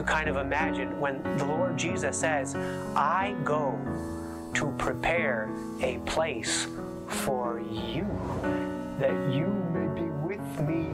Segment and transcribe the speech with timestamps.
[0.00, 2.56] to kind of imagine when the Lord Jesus says,
[2.96, 3.78] I go
[4.54, 5.50] to prepare
[5.82, 6.66] a place
[7.06, 8.06] for you,
[8.98, 10.84] that you may be with me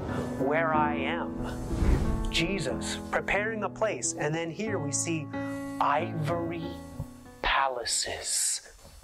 [0.44, 2.32] where I am.
[2.32, 4.16] Jesus preparing a place.
[4.18, 5.26] And then here we see
[5.80, 6.66] ivory
[7.42, 8.62] palaces.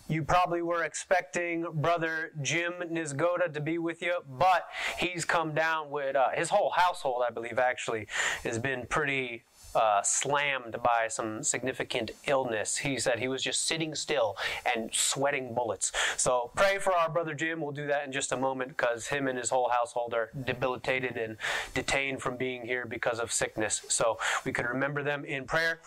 [0.09, 4.67] You probably were expecting Brother Jim Nisgoda to be with you, but
[4.99, 8.09] he's come down with uh, his whole household, I believe, actually,
[8.43, 9.45] has been pretty
[9.75, 12.77] uh, slammed by some significant illness.
[12.79, 14.37] He said he was just sitting still
[14.75, 15.93] and sweating bullets.
[16.17, 17.61] So pray for our brother Jim.
[17.61, 21.17] We'll do that in just a moment because him and his whole household are debilitated
[21.17, 21.37] and
[21.75, 23.83] detained from being here because of sickness.
[23.89, 25.81] So we could remember them in prayer.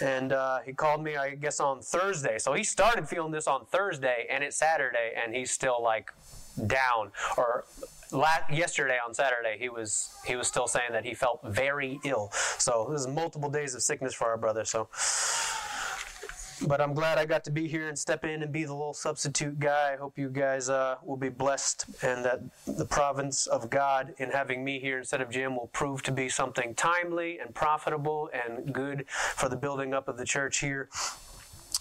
[0.00, 2.38] And uh, he called me, I guess, on Thursday.
[2.38, 6.12] So he started feeling this on Thursday and it's Saturday, and he's still like
[6.66, 7.64] down or
[8.12, 12.30] last, yesterday on Saturday, he was he was still saying that he felt very ill.
[12.58, 14.64] So this is multiple days of sickness for our brother.
[14.64, 14.88] So,
[16.66, 18.94] but I'm glad I got to be here and step in and be the little
[18.94, 19.92] substitute guy.
[19.94, 24.30] I hope you guys uh, will be blessed and that the province of God in
[24.30, 28.72] having me here instead of Jim will prove to be something timely and profitable and
[28.72, 30.88] good for the building up of the church here.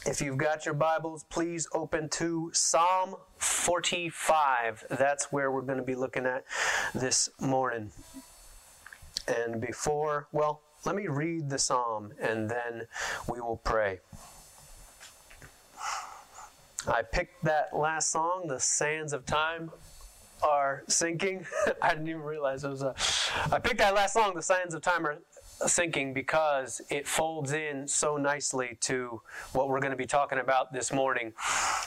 [0.07, 4.85] If you've got your Bibles, please open to Psalm 45.
[4.91, 6.45] That's where we're going to be looking at
[6.95, 7.91] this morning.
[9.27, 12.87] And before, well, let me read the psalm and then
[13.27, 13.99] we will pray.
[16.87, 19.71] I picked that last song, The Sands of Time
[20.41, 21.45] Are Sinking.
[21.81, 22.95] I didn't even realize it was a.
[23.51, 25.17] I picked that last song, The Sands of Time Are
[25.65, 29.21] Sinking, because it folds in so nicely to
[29.53, 31.33] what we're going to be talking about this morning.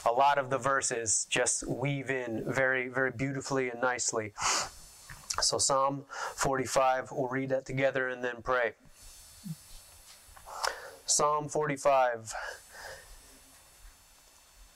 [0.06, 4.32] A lot of the verses just weave in very, very beautifully and nicely.
[5.40, 6.04] So, Psalm
[6.36, 8.72] 45, we'll read that together and then pray.
[11.06, 12.34] Psalm 45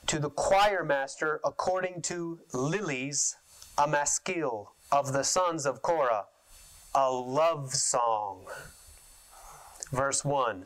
[0.07, 3.37] to the choir master according to Lilies,
[3.77, 6.25] a maskil of the sons of Korah,
[6.93, 8.45] a love song.
[9.91, 10.65] Verse 1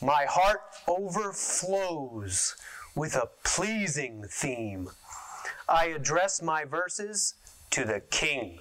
[0.00, 2.56] My heart overflows
[2.94, 4.90] with a pleasing theme.
[5.68, 7.34] I address my verses
[7.70, 8.58] to the king.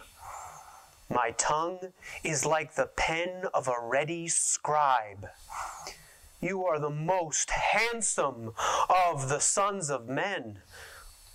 [1.10, 1.94] My tongue
[2.24, 5.28] is like the pen of a ready scribe.
[6.42, 8.52] You are the most handsome
[8.90, 10.60] of the sons of men.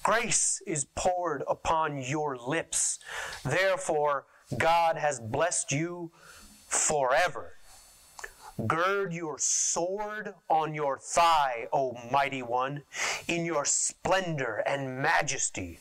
[0.02, 2.98] Grace is poured upon your lips.
[3.44, 4.26] Therefore,
[4.58, 6.12] God has blessed you
[6.68, 7.54] forever.
[8.66, 12.82] Gird your sword on your thigh, O mighty one,
[13.26, 15.78] in your splendor and majesty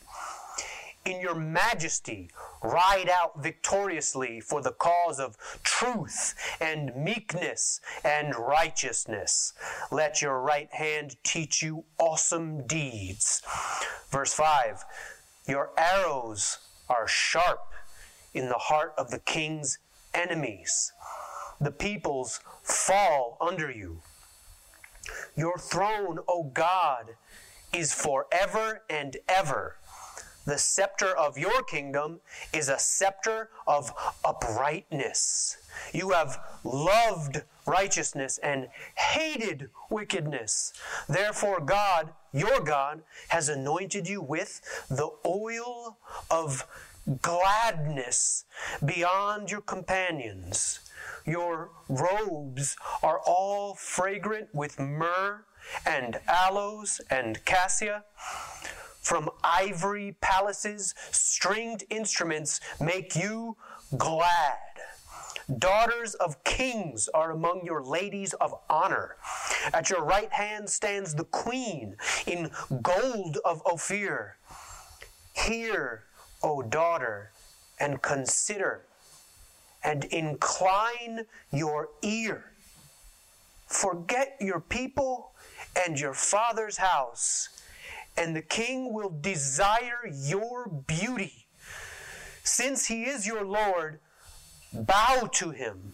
[1.05, 2.29] in your majesty,
[2.61, 9.53] ride out victoriously for the cause of truth and meekness and righteousness.
[9.91, 13.41] Let your right hand teach you awesome deeds.
[14.09, 14.83] Verse 5
[15.47, 17.71] Your arrows are sharp
[18.33, 19.79] in the heart of the king's
[20.13, 20.91] enemies.
[21.59, 24.01] The peoples fall under you.
[25.35, 27.15] Your throne, O God,
[27.73, 29.77] is forever and ever
[30.45, 32.19] the scepter of your kingdom
[32.51, 33.93] is a scepter of
[34.25, 35.57] uprightness.
[35.93, 40.73] You have loved righteousness and hated wickedness.
[41.07, 45.97] Therefore, God, your God, has anointed you with the oil
[46.29, 46.67] of
[47.21, 48.45] gladness
[48.83, 50.79] beyond your companions.
[51.25, 55.45] Your robes are all fragrant with myrrh
[55.85, 58.03] and aloes and cassia.
[59.01, 63.57] From ivory palaces, stringed instruments make you
[63.97, 64.57] glad.
[65.57, 69.17] Daughters of kings are among your ladies of honor.
[69.73, 72.51] At your right hand stands the queen in
[72.81, 74.37] gold of Ophir.
[75.33, 76.03] Hear,
[76.43, 77.31] O daughter,
[77.79, 78.85] and consider,
[79.83, 82.45] and incline your ear.
[83.67, 85.31] Forget your people
[85.75, 87.49] and your father's house
[88.17, 91.45] and the king will desire your beauty.
[92.43, 93.99] Since he is your Lord,
[94.73, 95.93] bow to him.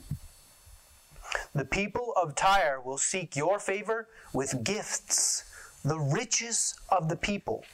[1.54, 5.44] The people of Tyre will seek your favor with gifts,
[5.84, 7.66] the riches of the people.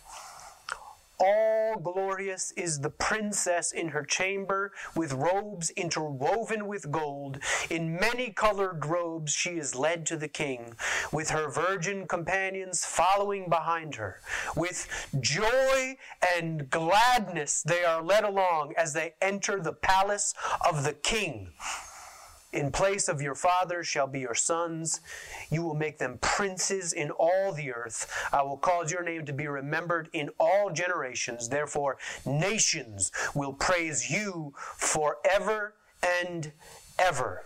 [1.25, 7.39] All glorious is the princess in her chamber, with robes interwoven with gold.
[7.69, 10.75] In many colored robes she is led to the king,
[11.13, 14.19] with her virgin companions following behind her.
[14.53, 15.95] With joy
[16.35, 20.33] and gladness they are led along as they enter the palace
[20.67, 21.53] of the king.
[22.53, 25.01] In place of your fathers shall be your sons.
[25.49, 28.11] You will make them princes in all the earth.
[28.31, 31.49] I will cause your name to be remembered in all generations.
[31.49, 31.97] Therefore,
[32.27, 35.73] nations will praise you forever
[36.21, 36.51] and
[36.99, 37.43] ever.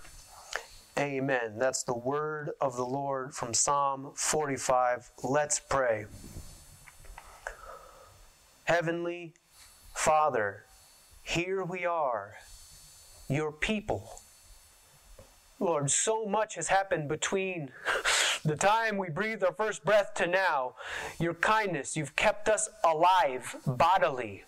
[1.00, 1.58] Amen.
[1.58, 5.12] That's the word of the Lord from Psalm 45.
[5.24, 6.06] Let's pray.
[8.66, 9.36] Heavenly
[9.96, 10.66] Father,
[11.24, 12.34] here we are,
[13.30, 14.22] your people
[15.60, 17.72] Lord, so much has happened between
[18.46, 20.76] the time we breathed our first breath to now.
[21.20, 24.44] Your kindness, you've kept us alive bodily.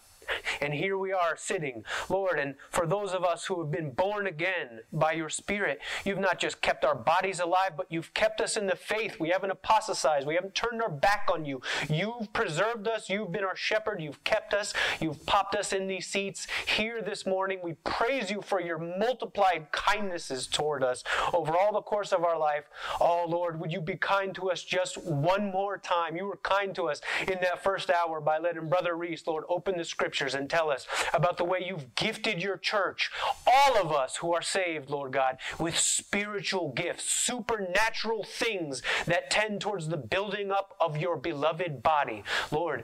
[0.61, 2.39] And here we are sitting, Lord.
[2.39, 6.39] And for those of us who have been born again by your Spirit, you've not
[6.39, 9.19] just kept our bodies alive, but you've kept us in the faith.
[9.19, 10.27] We haven't apostatized.
[10.27, 11.61] We haven't turned our back on you.
[11.89, 13.09] You've preserved us.
[13.09, 14.01] You've been our shepherd.
[14.01, 14.73] You've kept us.
[14.99, 17.59] You've popped us in these seats here this morning.
[17.63, 21.03] We praise you for your multiplied kindnesses toward us
[21.33, 22.65] over all the course of our life.
[22.99, 26.15] Oh, Lord, would you be kind to us just one more time?
[26.15, 29.77] You were kind to us in that first hour by letting Brother Reese, Lord, open
[29.77, 33.09] the scripture scriptures and tell us about the way you've gifted your church,
[33.47, 39.61] all of us who are saved, Lord God, with spiritual gifts, supernatural things that tend
[39.61, 42.23] towards the building up of your beloved body.
[42.51, 42.83] Lord,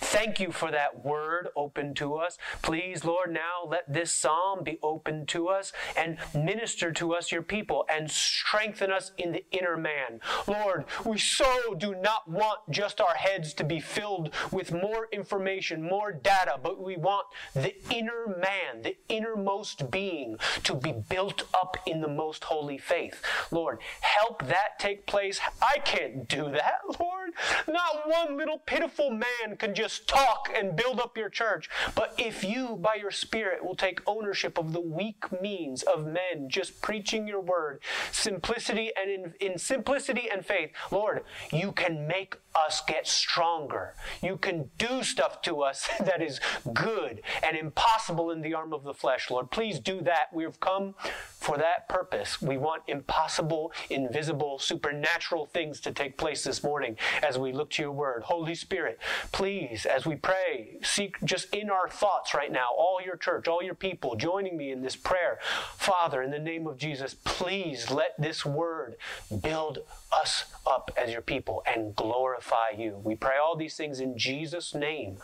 [0.00, 2.36] thank you for that word open to us.
[2.62, 7.42] Please, Lord, now let this psalm be open to us and minister to us, your
[7.42, 10.20] people, and strengthen us in the inner man.
[10.48, 15.82] Lord, we so do not want just our heads to be filled with more information,
[15.82, 21.42] more data, but but we want the inner man, the innermost being, to be built
[21.52, 23.22] up in the most holy faith.
[23.50, 25.38] Lord, help that take place.
[25.60, 27.32] I can't do that, Lord.
[27.68, 31.68] Not one little pitiful man can just talk and build up your church.
[31.94, 36.48] But if you, by your Spirit, will take ownership of the weak means of men
[36.48, 37.82] just preaching your word,
[38.12, 43.94] simplicity and in, in simplicity and faith, Lord, you can make us get stronger.
[44.22, 46.40] You can do stuff to us that is
[46.72, 49.50] good and impossible in the arm of the flesh, Lord.
[49.50, 50.28] Please do that.
[50.32, 50.94] We have come
[51.42, 52.40] for that purpose.
[52.40, 57.82] We want impossible, invisible, supernatural things to take place this morning as we look to
[57.82, 58.22] your word.
[58.22, 58.98] Holy Spirit,
[59.32, 63.62] please, as we pray, seek just in our thoughts right now, all your church, all
[63.62, 65.38] your people joining me in this prayer.
[65.76, 68.96] Father, in the name of Jesus, please let this word
[69.42, 69.80] build
[70.12, 73.00] us up as your people and glorify you.
[73.02, 75.18] We pray all these things in Jesus' name.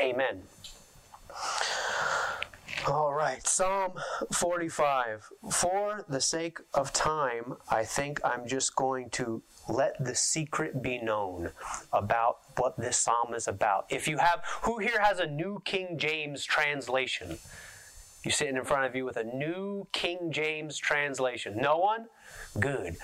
[0.00, 0.42] Amen.
[2.88, 3.92] All right, Psalm
[4.32, 5.30] 45.
[5.52, 10.98] For the sake of time, I think I'm just going to let the secret be
[10.98, 11.50] known
[11.92, 13.86] about what this psalm is about.
[13.88, 17.38] If you have, who here has a New King James translation?
[18.24, 21.56] You're sitting in front of you with a New King James translation.
[21.56, 22.06] No one?
[22.60, 22.96] Good.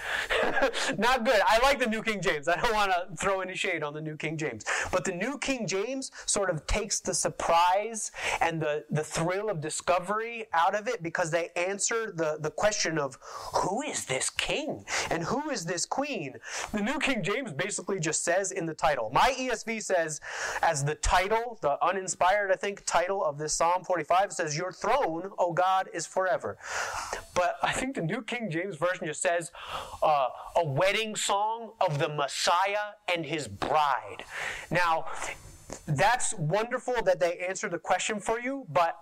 [0.99, 1.41] Not good.
[1.47, 2.49] I like the New King James.
[2.49, 4.65] I don't want to throw any shade on the New King James.
[4.91, 8.11] But the New King James sort of takes the surprise
[8.41, 12.99] and the, the thrill of discovery out of it because they answer the, the question
[12.99, 13.19] of
[13.55, 16.35] who is this king and who is this queen?
[16.73, 19.11] The New King James basically just says in the title.
[19.13, 20.21] My ESV says,
[20.63, 25.31] as the title, the uninspired, I think, title of this Psalm 45 says, Your throne,
[25.39, 26.59] O God, is forever.
[27.35, 29.38] But I think the New King James Version just says
[30.03, 34.25] uh, a wedding song of the Messiah and his bride.
[34.71, 35.07] Now,
[35.87, 38.99] that's wonderful that they answered the question for you, but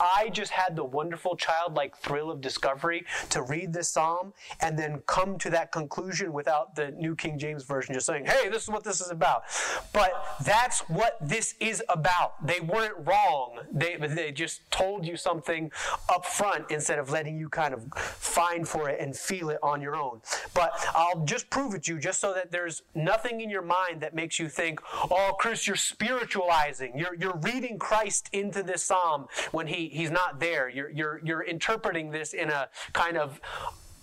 [0.00, 5.02] I just had the wonderful childlike thrill of discovery to read this psalm and then
[5.06, 8.68] come to that conclusion without the New King James Version just saying, hey, this is
[8.68, 9.44] what this is about.
[9.92, 10.12] But
[10.44, 12.44] that's what this is about.
[12.44, 13.58] They weren't wrong.
[13.72, 15.70] They, they just told you something
[16.08, 19.80] up front instead of letting you kind of find for it and feel it on
[19.80, 20.20] your own.
[20.54, 24.00] But I'll just prove it to you just so that there's nothing in your mind
[24.00, 26.98] that makes you think, oh, Chris, you're spiritualizing.
[26.98, 30.68] You're, you're reading Christ into this psalm when he he's not there.
[30.68, 33.40] You're, you're, you're interpreting this in a kind of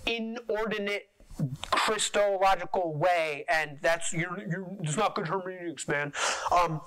[0.06, 1.10] inordinate
[1.72, 6.14] Christological way, and that's you're, you're, it's not good hermeneutics, man.
[6.52, 6.82] Um,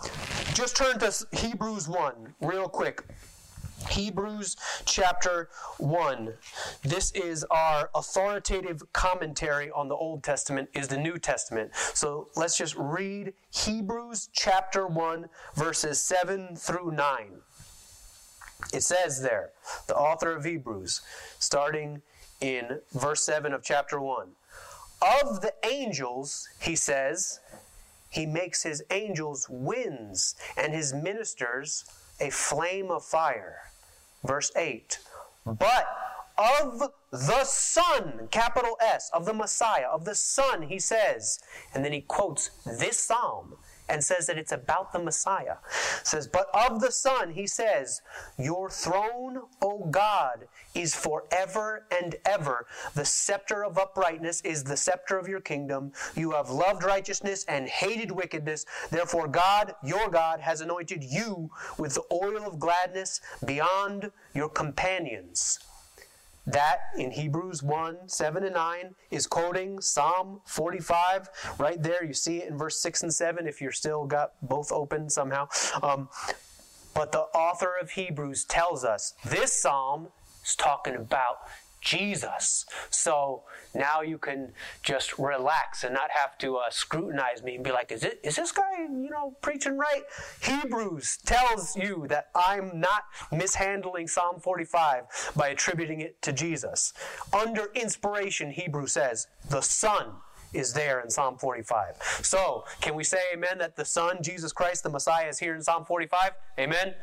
[0.54, 3.02] just turn to Hebrews one real quick.
[3.90, 4.56] Hebrews
[4.86, 6.32] chapter 1.
[6.82, 11.72] This is our authoritative commentary on the Old Testament is the New Testament.
[11.92, 17.42] So let's just read Hebrews chapter 1 verses 7 through 9.
[18.72, 19.50] It says there,
[19.86, 21.02] the author of Hebrews,
[21.38, 22.02] starting
[22.40, 24.28] in verse 7 of chapter 1.
[25.02, 27.40] Of the angels, he says,
[28.10, 31.84] he makes his angels winds and his ministers
[32.20, 33.58] a flame of fire.
[34.24, 34.98] Verse 8.
[35.44, 35.86] But
[36.38, 41.40] of the Son, capital S, of the Messiah, of the Son, he says.
[41.74, 43.56] And then he quotes this psalm
[43.88, 45.56] and says that it's about the Messiah.
[46.02, 48.00] says, But of the Son, he says,
[48.38, 52.66] Your throne, O God, is forever and ever.
[52.94, 55.92] The scepter of uprightness is the scepter of your kingdom.
[56.16, 58.64] You have loved righteousness and hated wickedness.
[58.90, 65.58] Therefore, God, your God, has anointed you with the oil of gladness beyond your companions.
[66.46, 71.28] That in Hebrews 1 7 and 9 is quoting Psalm 45.
[71.58, 74.70] Right there, you see it in verse 6 and 7 if you're still got both
[74.70, 75.48] open somehow.
[75.82, 76.08] Um,
[76.94, 80.08] but the author of Hebrews tells us this psalm
[80.44, 81.38] is talking about
[81.84, 82.66] Jesus.
[82.90, 87.70] So now you can just relax and not have to uh, scrutinize me and be
[87.70, 90.02] like, is, it, is this guy, you know, preaching right?
[90.42, 95.04] Hebrews tells you that I'm not mishandling Psalm 45
[95.36, 96.92] by attributing it to Jesus.
[97.32, 100.12] Under inspiration, Hebrews says, the Son
[100.54, 101.96] is there in Psalm 45.
[102.22, 105.62] So, can we say amen that the Son, Jesus Christ, the Messiah, is here in
[105.62, 106.30] Psalm 45?
[106.58, 106.78] Amen?
[106.78, 106.94] amen.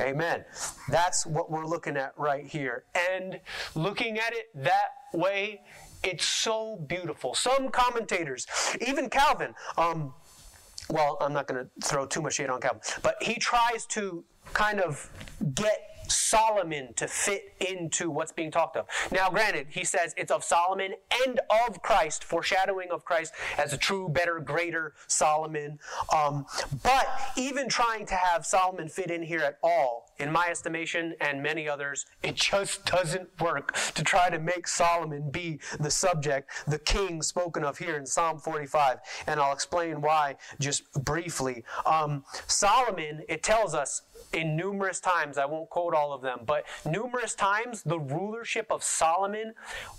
[0.00, 0.44] Amen.
[0.88, 2.84] That's what we're looking at right here.
[3.12, 3.40] And
[3.74, 5.62] looking at it that way,
[6.02, 7.34] it's so beautiful.
[7.34, 8.46] Some commentators,
[8.86, 10.12] even Calvin, um,
[10.90, 14.24] well, I'm not going to throw too much shade on Calvin, but he tries to
[14.52, 15.10] kind of
[15.54, 18.86] get Solomon to fit into what's being talked of.
[19.10, 20.94] Now, granted, he says it's of Solomon
[21.26, 25.78] and of Christ, foreshadowing of Christ as a true, better, greater Solomon.
[26.14, 26.46] Um,
[26.82, 31.42] but even trying to have Solomon fit in here at all, in my estimation and
[31.42, 36.78] many others, it just doesn't work to try to make Solomon be the subject, the
[36.78, 38.98] king spoken of here in Psalm 45.
[39.26, 41.64] And I'll explain why just briefly.
[41.84, 46.64] Um, Solomon, it tells us, in numerous times, I won't quote all of them, but
[46.84, 49.54] numerous times the rulership of Solomon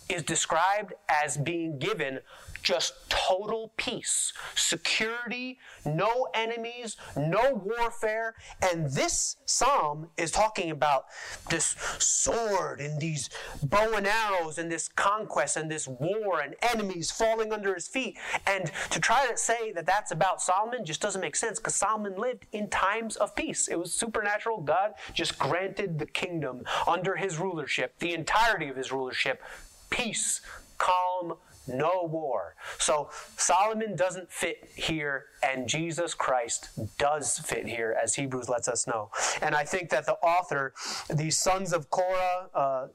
[0.10, 2.20] is described as being given
[2.68, 8.36] just total peace, security, no enemies, no warfare.
[8.62, 11.06] And this psalm is talking about
[11.50, 13.30] this sword and these
[13.64, 18.18] bow and arrows and this conquest and this war and enemies falling under his feet.
[18.46, 22.18] And to try to say that that's about Solomon just doesn't make sense because Solomon
[22.18, 23.70] lived in times of peace.
[23.70, 24.60] It was supernatural.
[24.60, 29.42] God just granted the kingdom under his rulership, the entirety of his rulership,
[29.90, 30.42] peace,
[30.78, 32.56] calm, no war.
[32.80, 38.88] So Solomon doesn't fit here, and Jesus Christ does fit here, as Hebrews lets us
[38.88, 39.10] know.
[39.42, 40.74] And I think that the author,
[41.10, 42.88] the sons of Korah, uh,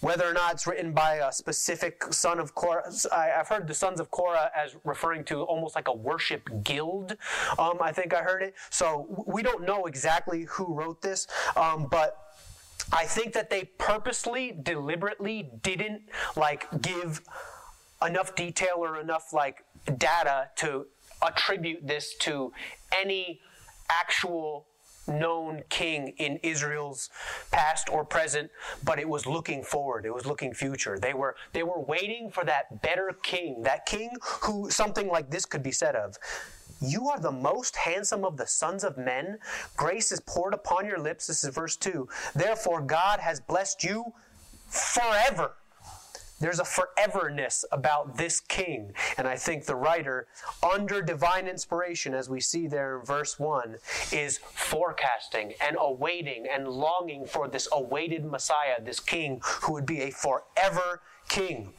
[0.00, 3.74] whether or not it's written by a specific son of Korah, I, have heard the
[3.74, 7.16] sons of Korah as referring to almost like a worship guild.
[7.58, 8.54] Um, I think I heard it.
[8.70, 12.24] So we don't know exactly who wrote this, um, but.
[12.90, 16.02] I think that they purposely, deliberately didn't
[16.36, 17.20] like give
[18.04, 19.64] enough detail or enough like
[19.96, 20.86] data to
[21.22, 22.52] attribute this to
[22.96, 23.40] any
[23.90, 24.66] actual
[25.08, 27.08] known king in Israel's
[27.50, 28.50] past or present,
[28.84, 30.04] but it was looking forward.
[30.04, 30.98] It was looking future.
[30.98, 34.10] They were they were waiting for that better king, that king
[34.42, 36.16] who something like this could be said of.
[36.80, 39.38] You are the most handsome of the sons of men.
[39.76, 41.26] Grace is poured upon your lips.
[41.26, 42.08] This is verse 2.
[42.36, 44.04] Therefore, God has blessed you
[44.68, 45.54] forever.
[46.40, 48.92] There's a foreverness about this king.
[49.16, 50.26] And I think the writer,
[50.62, 53.76] under divine inspiration, as we see there in verse 1,
[54.12, 60.02] is forecasting and awaiting and longing for this awaited Messiah, this king who would be
[60.02, 61.72] a forever king.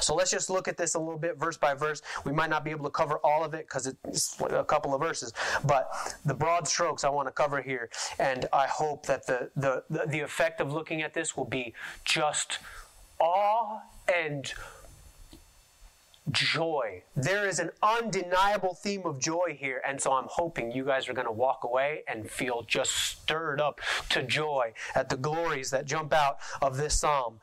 [0.00, 2.02] So let's just look at this a little bit verse by verse.
[2.24, 5.00] We might not be able to cover all of it because it's a couple of
[5.00, 5.32] verses,
[5.66, 5.90] but
[6.24, 7.90] the broad strokes I want to cover here.
[8.18, 12.58] And I hope that the, the, the effect of looking at this will be just
[13.18, 13.80] awe
[14.14, 14.52] and
[16.30, 17.02] joy.
[17.16, 21.14] There is an undeniable theme of joy here, and so I'm hoping you guys are
[21.14, 25.86] going to walk away and feel just stirred up to joy at the glories that
[25.86, 27.40] jump out of this Psalm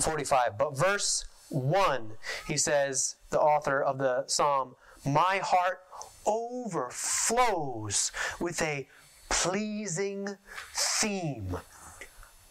[0.00, 0.58] 45.
[0.58, 2.12] But verse 1,
[2.46, 5.80] he says, the author of the Psalm, My heart
[6.26, 8.88] overflows with a
[9.28, 10.36] pleasing
[10.74, 11.56] theme.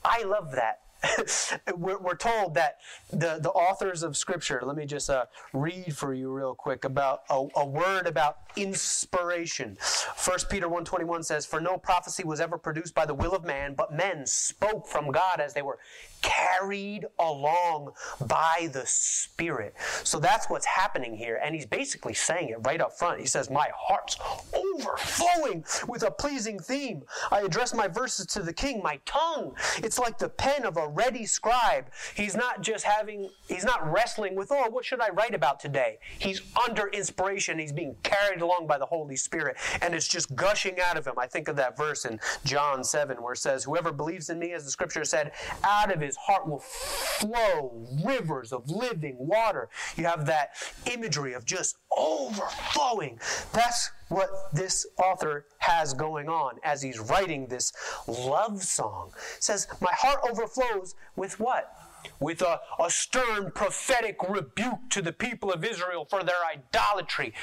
[0.04, 0.82] I love that
[1.78, 2.78] we're, we're, told that
[3.12, 7.22] the, the authors of Scripture, let me just uh, read for you real quick about
[7.30, 9.78] a, a word about inspiration.
[10.24, 13.74] 1 Peter 1.21 says, For no prophecy was ever produced by the will of man,
[13.76, 15.80] but men spoke from God as they were
[16.22, 17.91] carried along
[18.27, 19.75] by the Spirit.
[20.03, 21.39] So that's what's happening here.
[21.43, 23.19] And he's basically saying it right up front.
[23.19, 24.17] He says, My heart's
[24.53, 27.03] overflowing with a pleasing theme.
[27.31, 29.55] I address my verses to the king, my tongue.
[29.77, 31.86] It's like the pen of a ready scribe.
[32.15, 35.98] He's not just having, he's not wrestling with, oh, what should I write about today?
[36.19, 37.60] He's under inspiration.
[37.60, 41.15] He's being carried along by the Holy Spirit, and it's just gushing out of him.
[41.17, 44.53] I think of that verse in John 7 where it says, Whoever believes in me,
[44.53, 45.31] as the scripture said,
[45.63, 49.70] out of his heart will flow rivers of living water.
[49.96, 50.52] You have that
[50.92, 53.20] imagery of just overflowing.
[53.52, 57.74] That's what this author has going on as he's writing this
[58.08, 59.12] love song.
[59.38, 61.74] It says, My heart overflows with what?
[62.20, 67.34] With a, a stern prophetic rebuke to the people of Israel for their idolatry.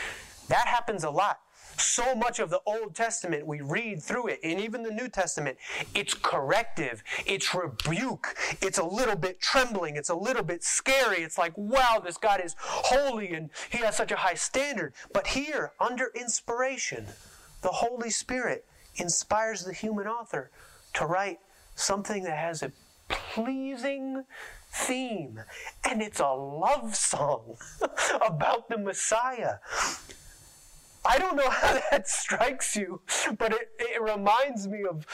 [0.49, 1.40] That happens a lot
[1.76, 5.58] so much of the Old Testament, we read through it, and even the New Testament,
[5.94, 11.18] it's corrective, it's rebuke, it's a little bit trembling, it's a little bit scary.
[11.18, 14.94] It's like, wow, this God is holy and he has such a high standard.
[15.12, 17.06] But here, under inspiration,
[17.62, 18.64] the Holy Spirit
[18.96, 20.50] inspires the human author
[20.94, 21.38] to write
[21.74, 22.72] something that has a
[23.08, 24.24] pleasing
[24.72, 25.40] theme,
[25.84, 27.56] and it's a love song
[28.26, 29.56] about the Messiah.
[31.04, 33.00] I don't know how that strikes you,
[33.38, 35.06] but it, it reminds me of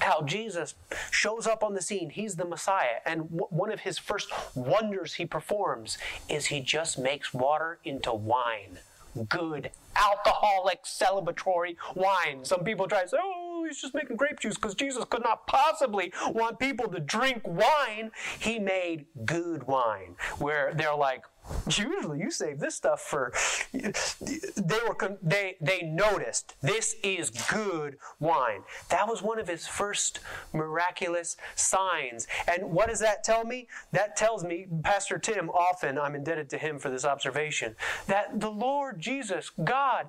[0.00, 0.74] how Jesus
[1.10, 2.10] shows up on the scene.
[2.10, 3.00] He's the Messiah.
[3.04, 5.98] And w- one of his first wonders he performs
[6.28, 8.78] is he just makes water into wine.
[9.28, 12.44] Good, alcoholic, celebratory wine.
[12.44, 15.46] Some people try to say, oh, he's just making grape juice because Jesus could not
[15.46, 18.10] possibly want people to drink wine.
[18.38, 21.24] He made good wine, where they're like,
[21.66, 23.32] usually you save this stuff for
[23.72, 28.62] they were they they noticed this is good wine.
[28.88, 30.20] That was one of his first
[30.52, 32.26] miraculous signs.
[32.48, 33.68] And what does that tell me?
[33.92, 37.74] That tells me pastor tim often i'm indebted to him for this observation
[38.06, 40.08] that the lord jesus god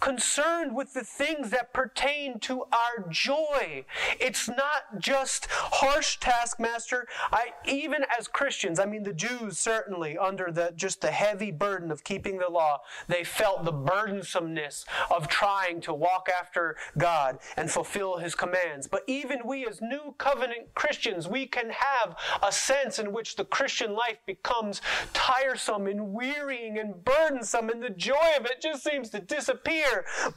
[0.00, 3.84] concerned with the things that pertain to our joy.
[4.20, 7.06] It's not just harsh taskmaster.
[7.32, 11.90] I even as Christians, I mean the Jews certainly under the just the heavy burden
[11.90, 17.70] of keeping the law, they felt the burdensomeness of trying to walk after God and
[17.70, 18.86] fulfill his commands.
[18.86, 23.44] But even we as new covenant Christians, we can have a sense in which the
[23.44, 24.80] Christian life becomes
[25.12, 29.87] tiresome and wearying and burdensome and the joy of it just seems to disappear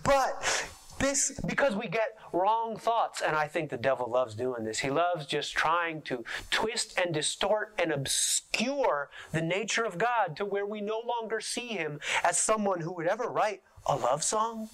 [0.03, 0.65] but
[0.99, 4.79] this because we get wrong thoughts and i think the devil loves doing this.
[4.79, 10.45] He loves just trying to twist and distort and obscure the nature of god to
[10.45, 14.69] where we no longer see him as someone who would ever write a love song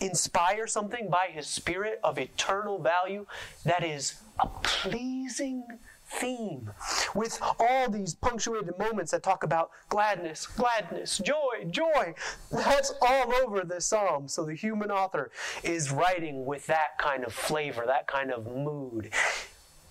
[0.00, 3.26] inspire something by his spirit of eternal value
[3.64, 5.66] that is a pleasing
[6.06, 6.70] theme
[7.14, 12.14] with all these punctuated moments that talk about gladness, gladness, joy, joy.
[12.50, 14.28] That's all over this psalm.
[14.28, 15.30] So the human author
[15.62, 19.10] is writing with that kind of flavor, that kind of mood.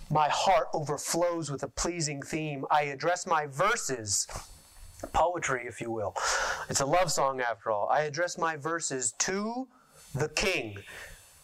[0.10, 2.66] My heart overflows with a pleasing theme.
[2.70, 4.28] I address my verses
[5.14, 6.16] poetry, if you will.
[6.70, 7.90] It's a love song after all.
[7.90, 9.68] I address my verses to
[10.14, 10.78] the king,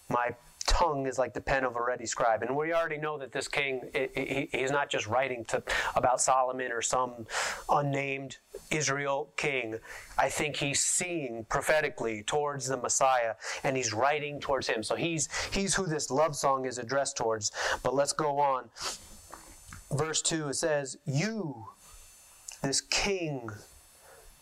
[0.10, 2.44] my tongue is like the pen of a ready scribe.
[2.44, 5.64] And we already know that this king, he, he's not just writing to,
[5.96, 7.26] about Solomon or some
[7.70, 8.38] unnamed
[8.70, 9.78] Israel king.
[10.18, 14.84] I think he's seeing prophetically towards the Messiah and he's writing towards him.
[14.84, 17.52] So he's, he's who this love song is addressed towards.
[17.84, 18.70] But let's go on.
[19.92, 21.68] Verse 2 it says, You,
[22.62, 23.50] this king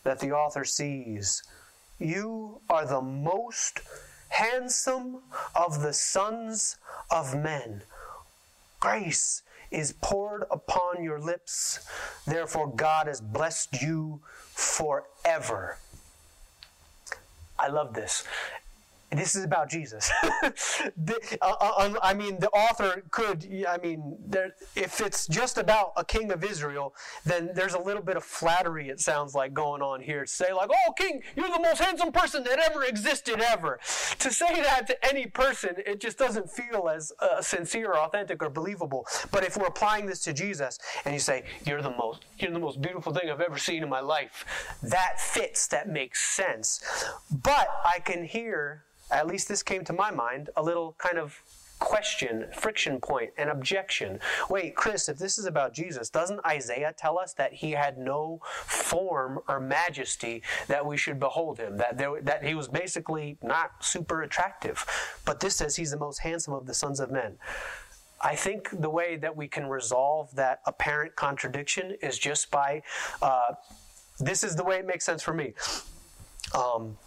[0.04, 1.42] that the author sees,
[1.98, 3.80] you are the most
[4.30, 5.18] handsome
[5.54, 6.76] of the sons
[7.10, 7.82] of men.
[8.80, 11.80] Grace is poured upon your lips.
[12.26, 15.78] Therefore, God has blessed you forever.
[17.58, 18.24] I love this
[19.18, 20.10] this is about Jesus.
[20.96, 25.92] the, uh, uh I mean, the author could, I mean, there, if it's just about
[25.96, 26.94] a king of Israel,
[27.24, 30.24] then there's a little bit of flattery, it sounds like, going on here.
[30.24, 33.80] To say, like, oh, king, you're the most handsome person that ever existed ever.
[34.18, 38.42] To say that to any person, it just doesn't feel as uh, sincere or authentic
[38.42, 39.06] or believable.
[39.30, 42.58] But if we're applying this to Jesus and you say, you're the most, you're the
[42.58, 44.44] most beautiful thing I've ever seen in my life,
[44.82, 46.80] that fits, that makes sense.
[47.30, 51.40] But I can hear at least this came to my mind, a little kind of
[51.80, 54.20] question, friction point, an objection.
[54.48, 58.40] Wait, Chris, if this is about Jesus, doesn't Isaiah tell us that he had no
[58.44, 61.76] form or majesty that we should behold him?
[61.78, 64.84] That there, that he was basically not super attractive.
[65.24, 67.36] But this says he's the most handsome of the sons of men.
[68.20, 72.82] I think the way that we can resolve that apparent contradiction is just by
[73.22, 73.54] uh,
[74.18, 75.54] this is the way it makes sense for me.
[76.54, 76.98] Um,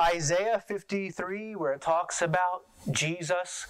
[0.00, 3.66] Isaiah 53, where it talks about Jesus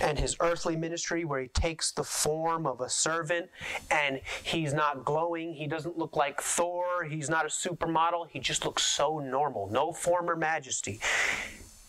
[0.00, 3.48] and his earthly ministry, where he takes the form of a servant
[3.90, 5.54] and he's not glowing.
[5.54, 7.04] He doesn't look like Thor.
[7.04, 8.28] He's not a supermodel.
[8.28, 11.00] He just looks so normal, no former majesty.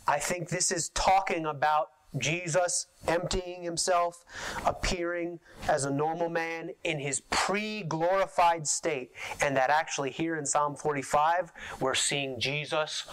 [0.07, 4.25] I think this is talking about Jesus emptying himself,
[4.65, 9.11] appearing as a normal man in his pre glorified state.
[9.41, 13.05] And that actually, here in Psalm 45, we're seeing Jesus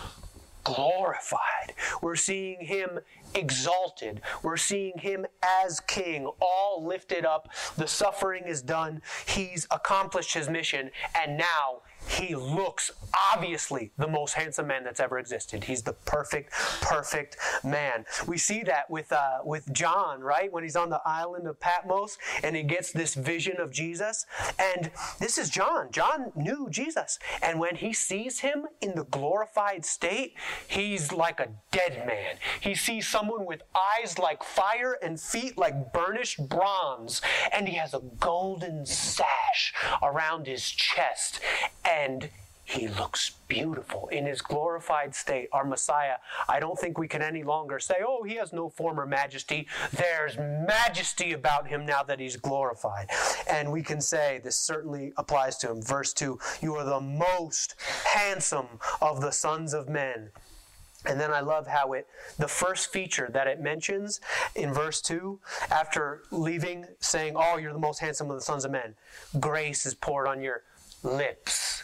[0.66, 1.74] glorified.
[2.02, 2.98] We're seeing him
[3.34, 4.20] exalted.
[4.42, 5.26] We're seeing him
[5.64, 7.48] as king, all lifted up.
[7.76, 9.00] The suffering is done.
[9.26, 12.90] He's accomplished his mission, and now he looks
[13.32, 15.64] obviously the most handsome man that's ever existed.
[15.64, 18.04] He's the perfect, perfect man.
[18.26, 20.52] We see that with uh, with John, right?
[20.52, 24.26] When he's on the island of Patmos and he gets this vision of Jesus.
[24.58, 25.90] And this is John.
[25.90, 27.18] John knew Jesus.
[27.42, 30.34] And when he sees him in the glorified state,
[30.68, 32.36] he's like a dead man.
[32.60, 37.20] He sees someone with eyes like fire and feet like burnished bronze.
[37.52, 41.40] And he has a golden sash around his chest.
[41.84, 42.28] And and
[42.64, 45.48] he looks beautiful in his glorified state.
[45.52, 46.16] Our Messiah,
[46.48, 49.68] I don't think we can any longer say, oh, he has no former majesty.
[49.92, 53.08] There's majesty about him now that he's glorified.
[53.48, 55.80] And we can say, this certainly applies to him.
[55.80, 60.30] Verse 2 You are the most handsome of the sons of men.
[61.04, 64.20] And then I love how it, the first feature that it mentions
[64.56, 65.38] in verse 2,
[65.70, 68.96] after leaving, saying, Oh, you're the most handsome of the sons of men,
[69.38, 70.62] grace is poured on your
[71.06, 71.76] lips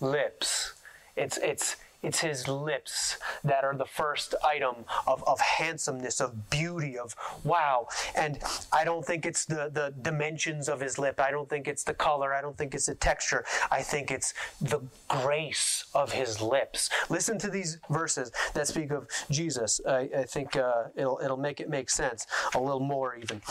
[0.00, 0.72] lips.
[1.16, 4.74] It's, it's, it's his lips that are the first item
[5.06, 7.14] of, of handsomeness, of beauty, of
[7.44, 7.88] wow.
[8.14, 8.38] And
[8.72, 11.20] I don't think it's the, the dimensions of his lip.
[11.20, 12.32] I don't think it's the color.
[12.32, 13.44] I don't think it's the texture.
[13.70, 16.88] I think it's the grace of his lips.
[17.10, 19.80] Listen to these verses that speak of Jesus.
[19.86, 23.42] I, I think uh, it'll, it'll make it make sense a little more even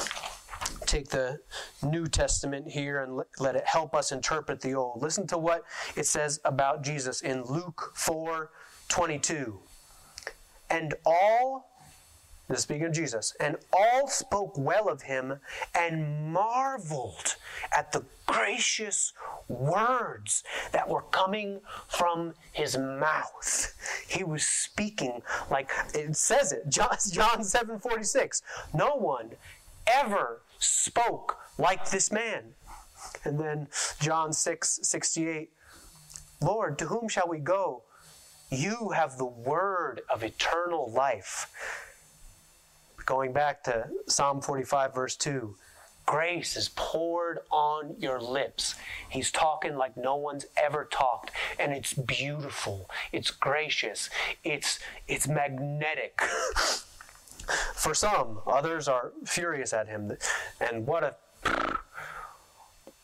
[0.86, 1.40] take the
[1.84, 5.02] New Testament here and let it help us interpret the Old.
[5.02, 5.64] Listen to what
[5.96, 8.50] it says about Jesus in Luke 4
[8.88, 9.60] 22.
[10.72, 11.70] And all,
[12.48, 15.40] this speaking of Jesus, and all spoke well of him
[15.76, 17.36] and marveled
[17.76, 19.14] at the gracious
[19.48, 23.74] words that were coming from his mouth.
[24.08, 28.42] He was speaking like it says it, John, John 7 46.
[28.74, 29.32] No one
[29.88, 32.54] ever spoke like this man.
[33.24, 33.68] And then
[34.00, 35.50] John 6 68,
[36.42, 37.84] Lord, to whom shall we go?
[38.52, 41.48] You have the word of eternal life.
[43.06, 45.56] Going back to Psalm 45, verse 2
[46.10, 48.74] grace is poured on your lips.
[49.10, 52.90] He's talking like no one's ever talked, and it's beautiful.
[53.12, 54.10] It's gracious.
[54.44, 56.20] It's it's magnetic.
[57.76, 58.40] for some.
[58.48, 60.12] Others are furious at him.
[60.62, 61.16] And what a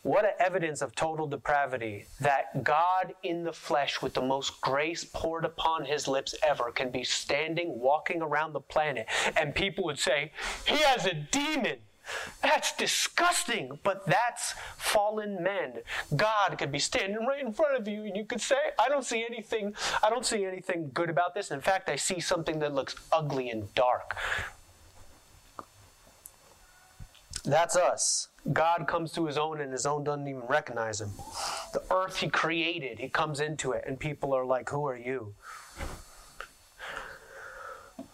[0.06, 5.04] what a evidence of total depravity that God in the flesh with the most grace
[5.04, 9.98] poured upon his lips ever can be standing walking around the planet and people would
[9.98, 10.30] say
[10.64, 11.78] he has a demon
[12.42, 15.74] that's disgusting, but that's fallen men.
[16.14, 19.04] God could be standing right in front of you and you could say, I don't
[19.04, 21.50] see anything, I don't see anything good about this.
[21.50, 24.16] In fact, I see something that looks ugly and dark.
[27.44, 28.28] That's us.
[28.52, 31.10] God comes to his own and his own doesn't even recognize him.
[31.72, 35.34] The earth he created, he comes into it and people are like, Who are you?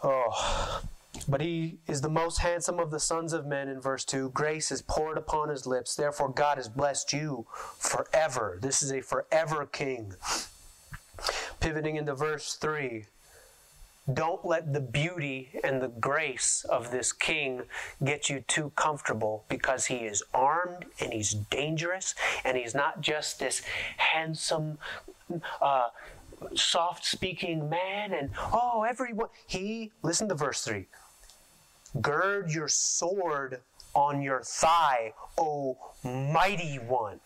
[0.03, 0.81] Oh,
[1.23, 4.29] but he is the most handsome of the sons of men in verse 2.
[4.29, 5.95] Grace is poured upon his lips.
[5.95, 7.45] Therefore, God has blessed you
[7.77, 8.57] forever.
[8.61, 10.13] This is a forever king.
[11.59, 13.05] Pivoting into verse 3.
[14.11, 17.61] Don't let the beauty and the grace of this king
[18.03, 23.39] get you too comfortable because he is armed and he's dangerous and he's not just
[23.39, 23.61] this
[23.95, 24.77] handsome,
[25.61, 25.87] uh,
[26.53, 29.29] soft speaking man and oh, everyone.
[29.47, 30.87] He, listen to verse 3
[32.01, 33.61] Gird your sword
[33.93, 37.19] on your thigh, O mighty one.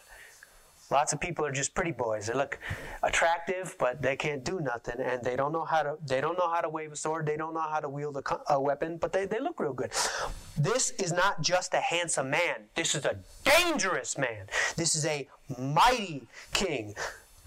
[0.89, 2.27] Lots of people are just pretty boys.
[2.27, 2.57] They look
[3.03, 5.97] attractive, but they can't do nothing, and they don't know how to.
[6.05, 7.25] They don't know how to wave a sword.
[7.25, 9.91] They don't know how to wield a, a weapon, but they, they look real good.
[10.57, 12.69] This is not just a handsome man.
[12.75, 14.47] This is a dangerous man.
[14.77, 15.27] This is a
[15.57, 16.95] mighty king.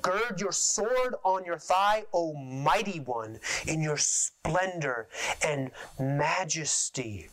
[0.02, 5.08] Gird your sword on your thigh, O mighty one, in your splendor
[5.44, 7.28] and majesty.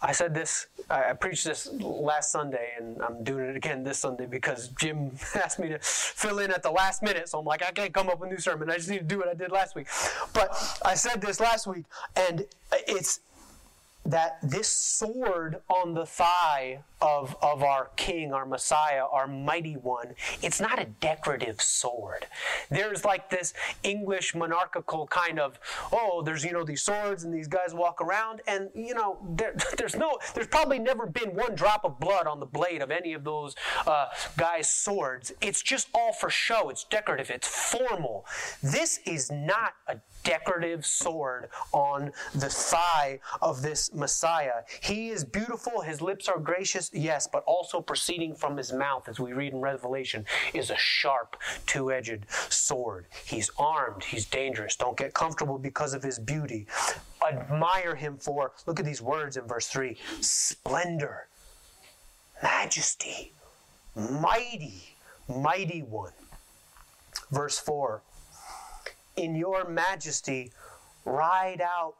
[0.00, 4.26] I said this, I preached this last Sunday, and I'm doing it again this Sunday
[4.26, 7.28] because Jim asked me to fill in at the last minute.
[7.28, 8.70] So I'm like, I can't come up with a new sermon.
[8.70, 9.88] I just need to do what I did last week.
[10.32, 12.44] But I said this last week, and
[12.86, 13.20] it's
[14.08, 20.14] that this sword on the thigh of, of our king, our Messiah, our mighty one,
[20.42, 22.26] it's not a decorative sword.
[22.70, 25.60] There's like this English monarchical kind of,
[25.92, 29.54] oh, there's, you know, these swords and these guys walk around, and, you know, there,
[29.76, 33.12] there's no, there's probably never been one drop of blood on the blade of any
[33.12, 33.54] of those
[33.86, 34.06] uh,
[34.38, 35.32] guys' swords.
[35.42, 36.70] It's just all for show.
[36.70, 37.30] It's decorative.
[37.30, 38.24] It's formal.
[38.62, 44.62] This is not a decorative sword on the thigh of this Messiah.
[44.82, 49.18] He is beautiful, his lips are gracious, yes, but also proceeding from his mouth, as
[49.18, 51.36] we read in Revelation, is a sharp,
[51.66, 53.06] two edged sword.
[53.24, 54.76] He's armed, he's dangerous.
[54.76, 56.66] Don't get comfortable because of his beauty.
[57.26, 61.28] Admire him for, look at these words in verse 3 splendor,
[62.42, 63.32] majesty,
[63.96, 64.94] mighty,
[65.26, 66.12] mighty one.
[67.30, 68.02] Verse 4
[69.18, 70.52] in your majesty,
[71.04, 71.94] ride out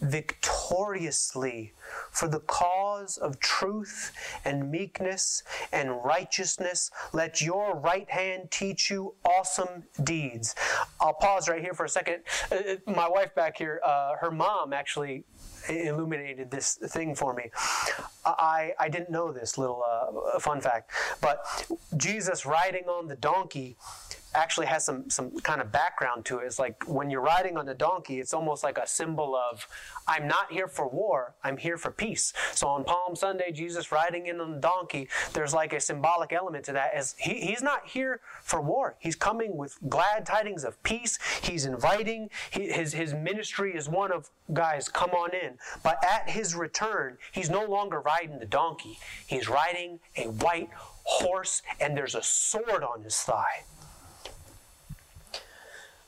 [0.00, 1.72] victoriously
[2.12, 4.12] for the cause of truth
[4.44, 6.90] and meekness and righteousness.
[7.12, 10.54] Let your right hand teach you awesome deeds.
[11.00, 12.22] I'll pause right here for a second.
[12.52, 15.24] Uh, uh, my wife back here, uh, her mom actually
[15.68, 17.50] illuminated this thing for me.
[18.24, 21.44] I, I didn't know this little uh, fun fact, but
[21.96, 23.76] Jesus riding on the donkey
[24.38, 26.46] actually has some some kind of background to it.
[26.46, 29.66] It's like when you're riding on a donkey, it's almost like a symbol of
[30.06, 32.32] I'm not here for war, I'm here for peace.
[32.52, 36.64] So on Palm Sunday, Jesus riding in on the donkey, there's like a symbolic element
[36.66, 38.96] to that as he, he's not here for war.
[38.98, 41.18] He's coming with glad tidings of peace.
[41.42, 45.58] He's inviting he, his his ministry is one of guys, come on in.
[45.82, 48.98] But at his return, he's no longer riding the donkey.
[49.26, 50.70] He's riding a white
[51.04, 53.64] horse and there's a sword on his thigh.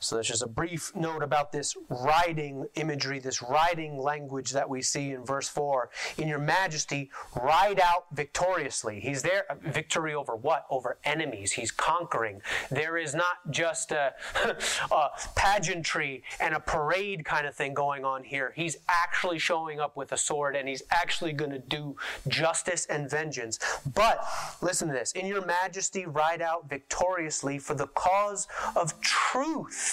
[0.02, 4.80] So that's just a brief note about this riding imagery, this riding language that we
[4.80, 5.90] see in verse 4.
[6.16, 8.98] In your majesty, ride out victoriously.
[9.00, 10.64] He's there, uh, victory over what?
[10.70, 11.52] Over enemies.
[11.52, 12.40] He's conquering.
[12.70, 14.14] There is not just a,
[14.90, 18.54] a pageantry and a parade kind of thing going on here.
[18.56, 21.94] He's actually showing up with a sword and he's actually going to do
[22.26, 23.58] justice and vengeance.
[23.94, 24.24] But
[24.62, 25.12] listen to this.
[25.12, 29.88] In your majesty, ride out victoriously for the cause of truth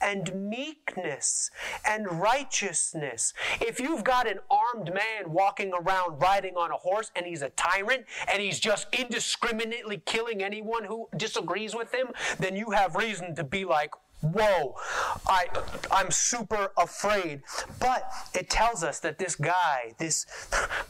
[0.00, 1.50] and meekness
[1.86, 3.32] and righteousness.
[3.60, 7.50] If you've got an armed man walking around riding on a horse and he's a
[7.50, 13.34] tyrant and he's just indiscriminately killing anyone who disagrees with him, then you have reason
[13.34, 14.74] to be like, whoa
[15.26, 15.46] i
[15.90, 17.42] i'm super afraid
[17.78, 20.26] but it tells us that this guy this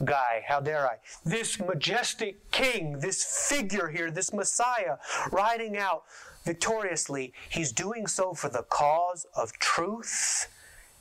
[0.03, 4.97] guy how dare i this majestic king this figure here this messiah
[5.31, 6.03] riding out
[6.43, 10.47] victoriously, he's doing so for the cause of truth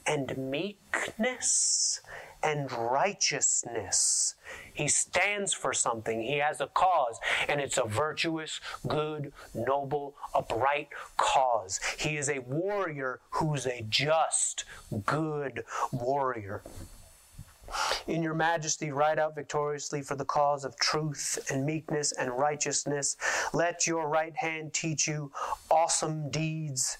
[0.07, 2.00] and meekness
[2.42, 4.35] and righteousness.
[4.72, 6.22] He stands for something.
[6.22, 11.81] He has a cause, and it's a virtuous, good, noble, upright cause.
[11.98, 14.64] He is a warrior who's a just,
[15.05, 16.62] good warrior.
[18.06, 23.16] In your majesty, ride out victoriously for the cause of truth and meekness and righteousness.
[23.52, 25.33] Let your right hand teach you
[25.70, 26.98] awesome deeds.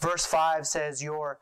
[0.00, 1.38] Verse 5 says, Your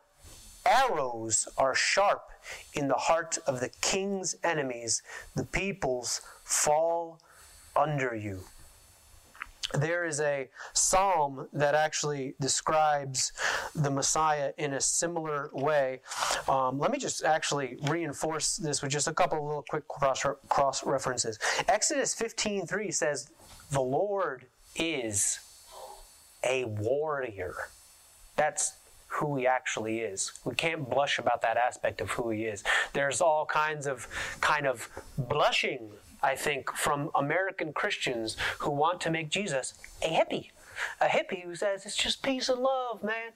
[0.64, 2.28] arrows are sharp
[2.74, 5.02] in the heart of the king's enemies.
[5.34, 7.20] The peoples fall
[7.74, 8.44] under you
[9.74, 13.32] there is a psalm that actually describes
[13.74, 16.00] the Messiah in a similar way.
[16.48, 20.24] Um, let me just actually reinforce this with just a couple of little quick cross,
[20.48, 21.38] cross references.
[21.68, 23.30] Exodus 15:3 says,
[23.70, 25.38] "The Lord is
[26.44, 27.54] a warrior."
[28.36, 28.74] That's
[29.12, 30.32] who he actually is.
[30.44, 32.64] We can't blush about that aspect of who he is.
[32.94, 34.08] There's all kinds of
[34.40, 35.90] kind of blushing
[36.22, 40.50] I think, from American Christians who want to make Jesus a hippie.
[41.00, 43.32] A hippie who says it's just peace and love, man.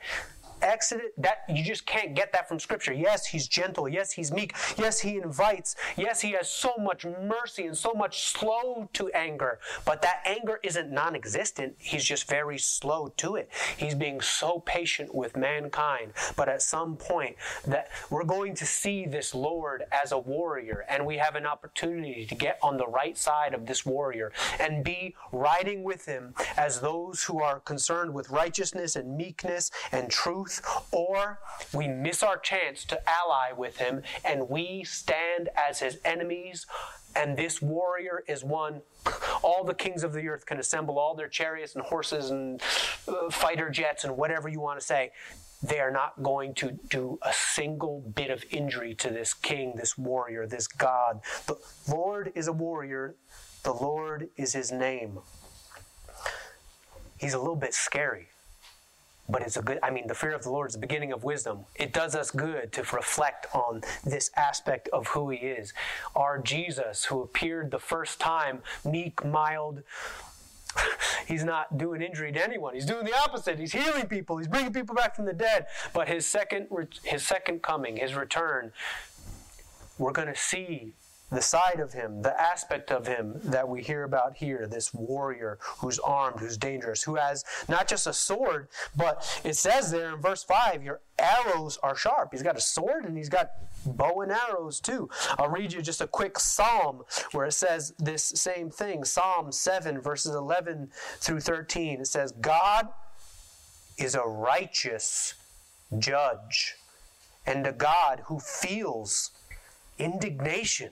[0.67, 2.93] Exodus, that you just can't get that from Scripture.
[2.93, 3.89] Yes, he's gentle.
[3.89, 4.55] Yes, he's meek.
[4.77, 5.77] Yes, he invites.
[5.97, 9.61] Yes, he has so much mercy and so much slow to anger.
[9.85, 11.77] But that anger isn't non-existent.
[11.79, 13.51] He's just very slow to it.
[13.77, 16.13] He's being so patient with mankind.
[16.35, 21.07] But at some point, that we're going to see this Lord as a warrior, and
[21.07, 25.15] we have an opportunity to get on the right side of this warrior and be
[25.33, 30.56] riding with him as those who are concerned with righteousness and meekness and truth
[30.93, 31.39] or
[31.73, 36.67] we miss our chance to ally with him and we stand as his enemies.
[37.15, 38.83] And this warrior is one
[39.43, 42.61] all the kings of the earth can assemble all their chariots and horses and
[43.09, 45.13] uh, fighter jets and whatever you want to say.
[45.63, 49.97] They are not going to do a single bit of injury to this king, this
[49.97, 51.21] warrior, this God.
[51.47, 51.57] The
[51.89, 53.15] Lord is a warrior,
[53.63, 55.21] the Lord is his name.
[57.19, 58.29] He's a little bit scary
[59.29, 61.25] but it's a good i mean the fear of the lord is the beginning of
[61.25, 61.65] wisdom.
[61.75, 65.73] It does us good to reflect on this aspect of who he is.
[66.15, 69.83] Our jesus who appeared the first time meek mild
[71.27, 72.75] he's not doing injury to anyone.
[72.75, 73.59] He's doing the opposite.
[73.59, 74.37] He's healing people.
[74.37, 75.67] He's bringing people back from the dead.
[75.95, 76.69] But his second
[77.03, 78.73] his second coming his return
[79.99, 80.93] we're going to see
[81.31, 85.59] the side of him, the aspect of him that we hear about here, this warrior
[85.79, 90.21] who's armed, who's dangerous, who has not just a sword, but it says there in
[90.21, 92.29] verse 5, your arrows are sharp.
[92.31, 93.51] He's got a sword and he's got
[93.85, 95.11] bow and arrows too.
[95.37, 100.01] I'll read you just a quick psalm where it says this same thing Psalm 7,
[100.01, 102.01] verses 11 through 13.
[102.01, 102.89] It says, God
[103.99, 105.35] is a righteous
[105.99, 106.77] judge
[107.47, 109.31] and a God who feels
[109.99, 110.91] indignation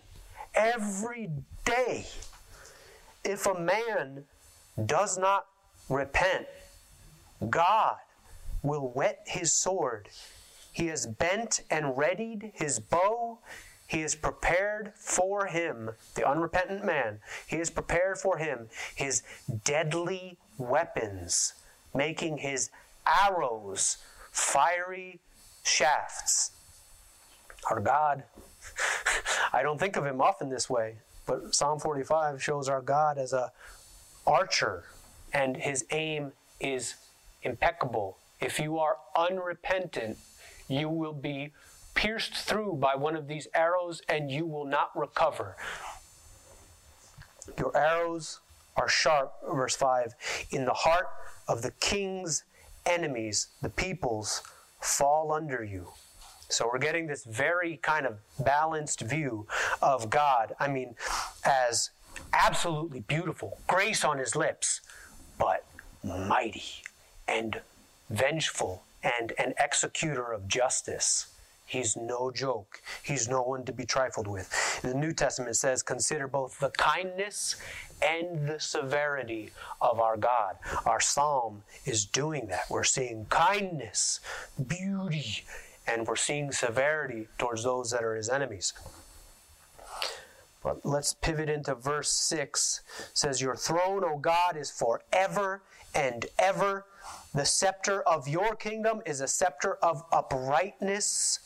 [0.55, 1.31] every
[1.65, 2.07] day.
[3.25, 4.25] If a man
[4.87, 5.47] does not
[5.89, 6.47] repent,
[7.51, 7.97] God
[8.63, 10.09] will whet his sword.
[10.73, 13.39] He has bent and readied his bow.
[13.87, 19.23] He is prepared for him, the unrepentant man, he is prepared for him his
[19.65, 21.53] deadly weapons,
[21.95, 22.71] making his
[23.07, 23.99] arrows
[24.33, 25.21] fiery
[25.63, 26.53] shafts.
[27.71, 28.25] Our God
[29.53, 30.97] I don't think of him often this way,
[31.27, 33.53] but Psalm 45 shows our God as a
[34.27, 34.85] archer
[35.33, 36.95] and his aim is
[37.43, 38.19] impeccable.
[38.41, 40.19] If you are unrepentant,
[40.69, 41.53] you will be
[41.95, 45.57] pierced through by one of these arrows and you will not recover.
[47.59, 48.41] Your arrows
[48.77, 50.15] are sharp, verse 5,
[50.51, 51.07] in the heart
[51.47, 52.45] of the king's
[52.87, 54.43] enemies, the peoples
[54.81, 55.89] fall under you.
[56.49, 59.47] So we're getting this very kind of balanced view
[59.83, 60.55] of God.
[60.61, 60.95] I mean,
[61.45, 61.91] as
[62.33, 64.81] absolutely beautiful, grace on his lips,
[65.39, 65.65] but
[66.03, 66.83] mighty
[67.27, 67.61] and
[68.11, 71.27] vengeful and an executor of justice.
[71.67, 72.83] He's no joke.
[73.03, 74.83] He's no one to be trifled with.
[74.83, 77.57] The New Testament says, consider both the kindness
[78.03, 80.57] and the severity of our God.
[80.85, 82.65] Our psalm is doing that.
[82.69, 84.21] We're seeing kindness,
[84.69, 85.45] beauty,
[85.87, 88.73] and we're seeing severity towards those that are his enemies.
[90.63, 92.81] But let's pivot into verse 6.
[92.99, 95.63] It says, Your throne, O God, is forever
[95.95, 96.87] and ever.
[97.35, 101.41] The scepter of your kingdom is a scepter of uprightness.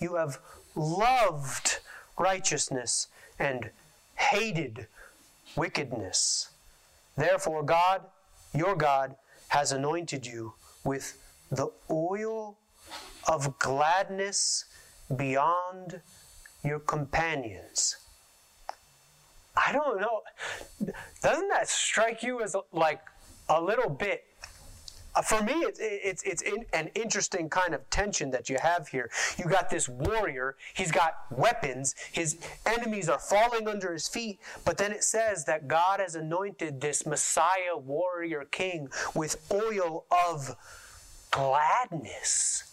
[0.00, 0.38] You have
[0.74, 1.78] loved
[2.18, 3.70] righteousness and
[4.16, 4.86] hated
[5.56, 6.50] wickedness.
[7.16, 8.02] Therefore, God,
[8.54, 9.16] your God,
[9.48, 10.52] has anointed you
[10.84, 11.18] with
[11.50, 12.56] the oil
[13.28, 14.64] of gladness
[15.14, 16.00] beyond
[16.64, 17.96] your companions.
[19.56, 20.22] I don't know.
[21.22, 23.00] Doesn't that strike you as like
[23.48, 24.24] a little bit?
[25.14, 28.88] Uh, for me, it's it's it's in, an interesting kind of tension that you have
[28.88, 29.10] here.
[29.36, 31.94] You got this warrior; he's got weapons.
[32.12, 34.38] His enemies are falling under his feet.
[34.64, 40.54] But then it says that God has anointed this Messiah, warrior, king with oil of
[41.30, 42.67] gladness.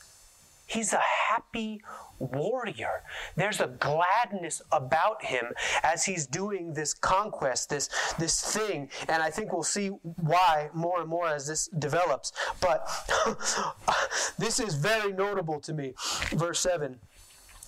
[0.65, 1.82] He's a happy
[2.19, 3.04] warrior.
[3.36, 5.45] There's a gladness about him
[5.84, 8.89] as he's doing this conquest, this, this thing.
[9.08, 12.32] And I think we'll see why more and more as this develops.
[12.62, 12.88] But
[14.39, 15.93] this is very notable to me.
[16.32, 16.99] Verse 7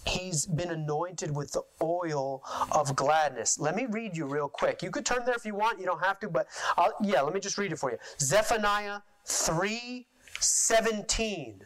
[0.06, 3.60] he's been anointed with the oil of gladness.
[3.60, 4.82] Let me read you real quick.
[4.82, 5.80] You could turn there if you want.
[5.80, 7.98] You don't have to, but I'll, yeah, let me just read it for you.
[8.20, 10.08] Zephaniah 3
[10.40, 11.62] 17.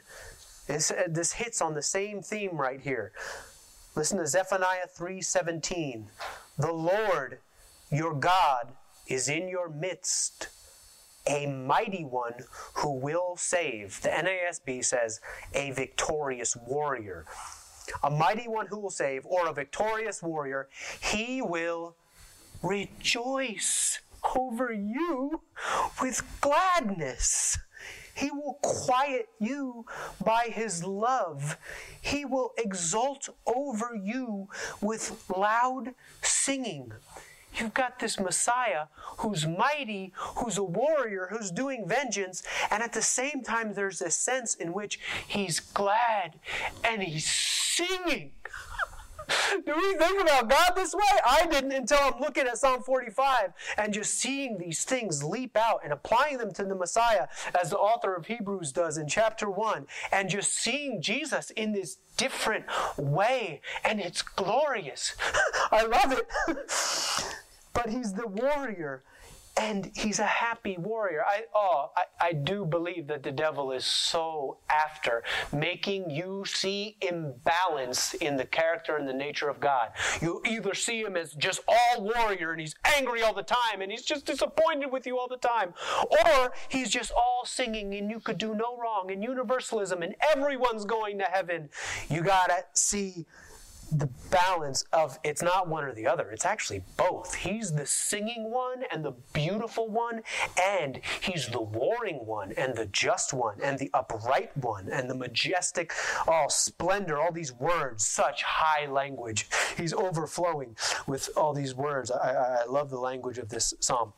[0.72, 3.12] This, uh, this hits on the same theme right here.
[3.94, 6.10] Listen to Zephaniah 3:17.
[6.58, 7.40] The Lord,
[7.90, 8.72] your God,
[9.06, 10.48] is in your midst,
[11.28, 14.02] a mighty one who will save.
[14.02, 15.20] The NASB says
[15.54, 17.26] a victorious warrior.
[18.02, 20.70] A mighty one who will save, or a victorious warrior,
[21.02, 21.98] he will
[22.64, 24.00] rejoice
[24.38, 25.42] over you
[26.02, 27.58] with gladness.
[28.14, 29.86] He will quiet you
[30.24, 31.58] by his love.
[32.02, 34.50] He will exult over you
[34.82, 36.94] with loud singing.
[37.56, 38.86] you've got this Messiah
[39.18, 44.10] who's mighty, who's a warrior, who's doing vengeance, and at the same time, there's a
[44.12, 46.40] sense in which he's glad
[46.84, 48.32] and he's singing.
[49.66, 51.02] Do we think about God this way?
[51.26, 55.82] I didn't until I'm looking at Psalm 45 and just seeing these things leap out
[55.84, 57.28] and applying them to the Messiah,
[57.60, 61.98] as the author of Hebrews does in chapter 1, and just seeing Jesus in this
[62.18, 62.66] different
[62.98, 65.16] way, and it's glorious.
[65.72, 66.28] I love it.
[67.74, 69.04] but he's the warrior
[69.58, 71.24] and he's a happy warrior.
[71.28, 76.98] I oh, I, I do believe that the devil is so after making you see
[77.02, 79.90] imbalance in the character and the nature of God.
[80.22, 83.92] You either see him as just all warrior and he's angry all the time and
[83.92, 85.74] he's just disappointed with you all the time,
[86.10, 90.86] or he's just all singing and you could do no wrong and universalism and everyone's
[90.86, 91.70] going to heaven.
[92.10, 93.26] You gotta see
[93.92, 96.32] the balance of it's not one or the other.
[96.32, 97.36] It's actually both.
[97.36, 100.22] He's the singing one and the beautiful one,
[100.62, 105.16] and he's the warring one and the just one and the upright one and the
[105.16, 105.94] majestic,
[106.28, 109.50] all splendor, all these words, such high language.
[109.76, 110.76] He's overflowing
[111.06, 112.12] with all these words.
[112.12, 114.14] I, I love the language of this psalm.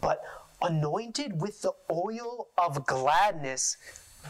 [0.00, 0.22] But
[0.62, 3.76] anointed with the oil of gladness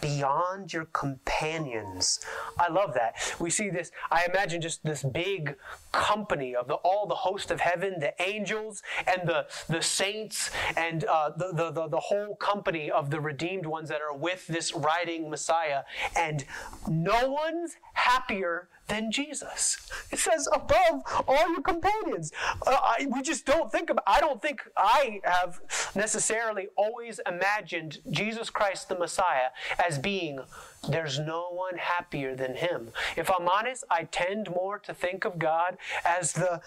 [0.01, 2.21] beyond your companions.
[2.59, 3.17] I love that.
[3.39, 5.57] We see this, I imagine just this big
[5.93, 11.05] company of the, all the host of heaven, the angels and the, the saints and
[11.05, 14.75] uh, the, the, the, the whole company of the redeemed ones that are with this
[14.75, 15.83] riding Messiah.
[16.17, 16.45] And
[16.89, 19.79] no one's happier than Jesus.
[20.11, 22.33] It says above all your companions.
[22.67, 24.05] Uh, I, we just don't think about.
[24.07, 25.61] I don't think I have
[25.95, 29.51] necessarily always imagined Jesus Christ the Messiah
[29.85, 30.41] as being.
[30.89, 32.91] There's no one happier than him.
[33.17, 36.61] If I'm honest, I tend more to think of God as the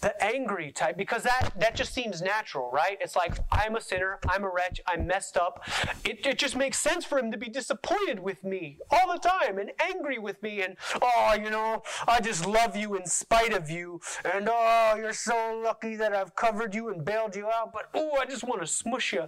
[0.00, 2.98] the angry type because that that just seems natural right?
[3.00, 5.64] It's like i'm a sinner i'm a wretch i'm messed up.
[6.04, 9.58] It, it just makes sense for him to be disappointed with me all the time
[9.58, 13.70] and angry with me and oh you know i just love you in spite of
[13.70, 14.00] you.
[14.24, 18.16] And oh you're so lucky that i've covered you and bailed you out but oh
[18.20, 19.24] i just want to smush you.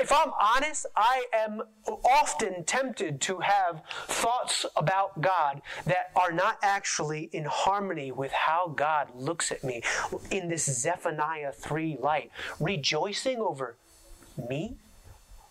[0.00, 1.62] If i'm honest i am
[2.04, 8.68] often tempted to have thoughts about god that are not actually in harmony with how
[8.76, 9.82] god looks at me
[10.30, 13.76] in this Zephaniah 3 light, rejoicing over
[14.48, 14.76] me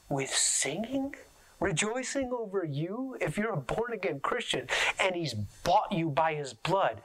[0.09, 1.15] with singing?
[1.59, 4.67] Rejoicing over you if you're a born again Christian
[4.99, 7.01] and He's bought you by His blood.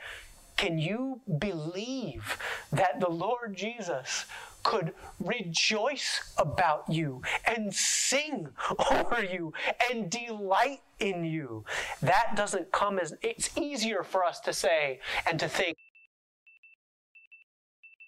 [0.57, 2.39] Can you believe
[2.73, 4.27] that the Lord Jesus
[4.63, 8.49] could rejoice about you and sing
[8.91, 9.53] over you
[9.91, 11.65] and delight in you?
[12.01, 15.77] That doesn't come as it's easier for us to say and to think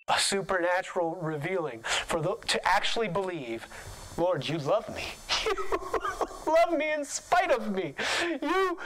[0.08, 3.66] a supernatural revealing for the, to actually believe
[4.16, 5.04] Lord, you love me.
[6.46, 7.94] You love me in spite of me.
[8.42, 8.78] You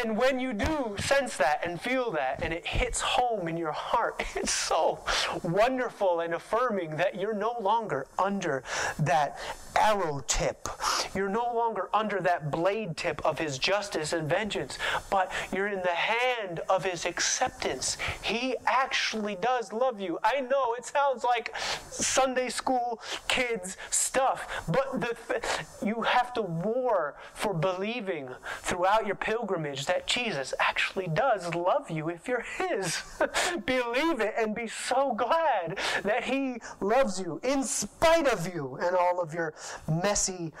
[0.00, 3.72] and when you do sense that and feel that and it hits home in your
[3.72, 5.04] heart, it's so
[5.42, 8.62] wonderful and affirming that you're no longer under
[9.00, 9.38] that
[9.78, 10.68] arrow tip.
[11.14, 14.78] You're no longer under that blade tip of his justice and vengeance,
[15.10, 17.96] but you're in the hand of his acceptance.
[18.22, 20.18] He actually does love you.
[20.22, 21.54] I know it sounds like
[21.90, 25.42] Sunday school kids stuff, but the th-
[25.84, 28.28] you have to war for believing
[28.60, 33.02] throughout your pilgrimage that Jesus actually does love you if you're his.
[33.66, 38.96] Believe it and be so glad that he loves you in spite of you and
[38.96, 39.54] all of your
[40.02, 40.52] messy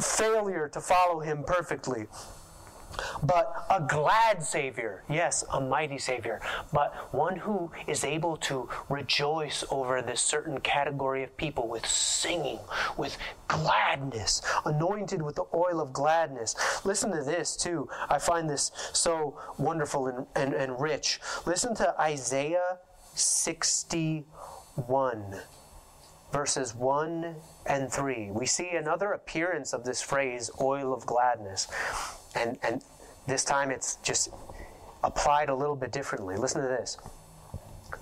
[0.00, 2.06] failure to follow him perfectly
[3.22, 5.04] but a glad Savior.
[5.08, 6.40] Yes, a mighty Savior,
[6.72, 12.58] but one who is able to rejoice over this certain category of people with singing,
[12.96, 13.16] with
[13.48, 16.56] gladness, anointed with the oil of gladness.
[16.84, 17.88] Listen to this, too.
[18.08, 21.20] I find this so wonderful and, and, and rich.
[21.46, 22.78] Listen to Isaiah
[23.14, 25.36] 61
[26.32, 31.68] verses 1 and 3, we see another appearance of this phrase, oil of gladness.
[32.36, 32.82] And, and
[33.26, 34.30] this time it's just
[35.02, 36.36] applied a little bit differently.
[36.36, 36.98] Listen to this.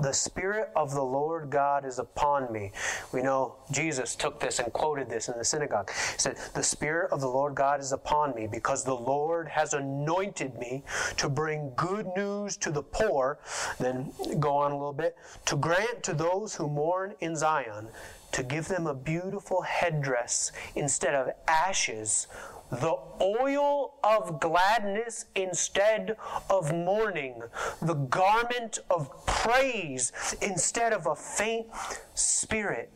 [0.01, 2.73] The Spirit of the Lord God is upon me.
[3.13, 5.91] We know Jesus took this and quoted this in the synagogue.
[5.91, 9.75] He said, The Spirit of the Lord God is upon me because the Lord has
[9.75, 10.83] anointed me
[11.19, 13.39] to bring good news to the poor.
[13.79, 14.11] Then
[14.41, 15.17] go on a little bit.
[15.47, 17.89] To grant to those who mourn in Zion,
[18.33, 22.27] to give them a beautiful headdress instead of ashes
[22.71, 26.17] the oil of gladness instead
[26.51, 27.43] of mourning,
[27.83, 31.67] the garment of praise instead of a faint
[32.15, 32.93] spirit.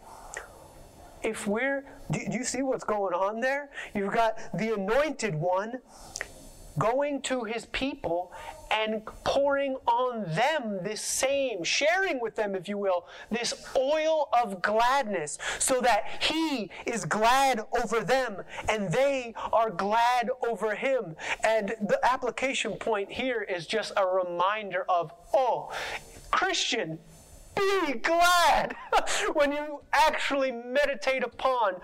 [1.22, 3.70] If we're, do, you see what's going on there?
[3.94, 5.80] You've got the anointed one
[6.78, 8.32] going to his people
[8.70, 14.62] and pouring on them this same, sharing with them, if you will, this oil of
[14.62, 21.16] gladness, so that he is glad over them and they are glad over him.
[21.44, 25.72] And the application point here is just a reminder of, oh,
[26.30, 26.98] Christian,
[27.59, 28.76] be glad
[29.32, 31.74] when you actually meditate upon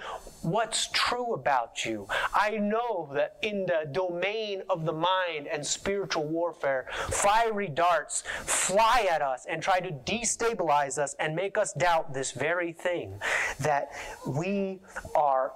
[0.42, 2.06] what's true about you.
[2.34, 9.08] I know that in the domain of the mind and spiritual warfare, fiery darts fly
[9.10, 13.18] at us and try to destabilize us and make us doubt this very thing
[13.60, 13.88] that
[14.26, 14.80] we
[15.14, 15.52] are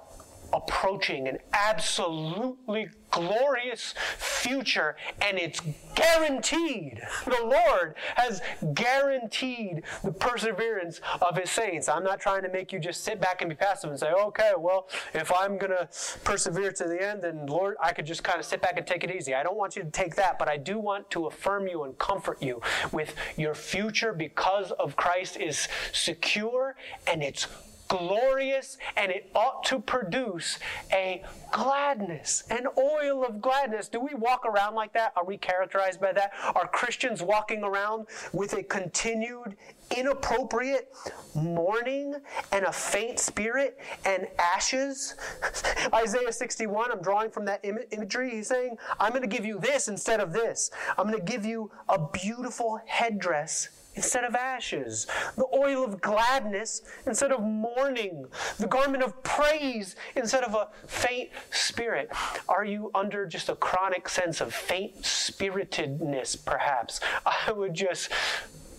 [0.53, 5.61] approaching an absolutely glorious future and it's
[5.95, 7.01] guaranteed.
[7.25, 8.41] The Lord has
[8.73, 11.89] guaranteed the perseverance of his saints.
[11.89, 14.51] I'm not trying to make you just sit back and be passive and say, okay,
[14.57, 15.89] well, if I'm going to
[16.23, 19.03] persevere to the end, then Lord, I could just kind of sit back and take
[19.03, 19.33] it easy.
[19.33, 21.97] I don't want you to take that, but I do want to affirm you and
[21.97, 26.75] comfort you with your future because of Christ is secure
[27.07, 27.47] and it's
[27.89, 30.59] glorious and it ought to produce
[30.93, 33.89] a gladness, an oil of gladness.
[33.89, 35.11] Do we walk around like that?
[35.17, 36.31] Are we characterized by that?
[36.55, 39.57] Are Christians walking around with a continued
[39.97, 40.93] inappropriate
[41.35, 42.15] mourning
[42.51, 45.15] and a faint spirit and ashes?
[45.93, 48.29] Isaiah 61, I'm drawing from that Im- imagery.
[48.29, 50.69] He's saying, I'm going to give you this instead of this.
[50.97, 53.69] I'm going to give you a beautiful headdress
[53.99, 58.25] instead of ashes, the oil of gladness instead of mourning,
[58.57, 62.09] the garment of praise instead of a faint spirit.
[62.47, 67.01] Are you under just a chronic sense of faint spiritedness, perhaps?
[67.25, 68.09] I would just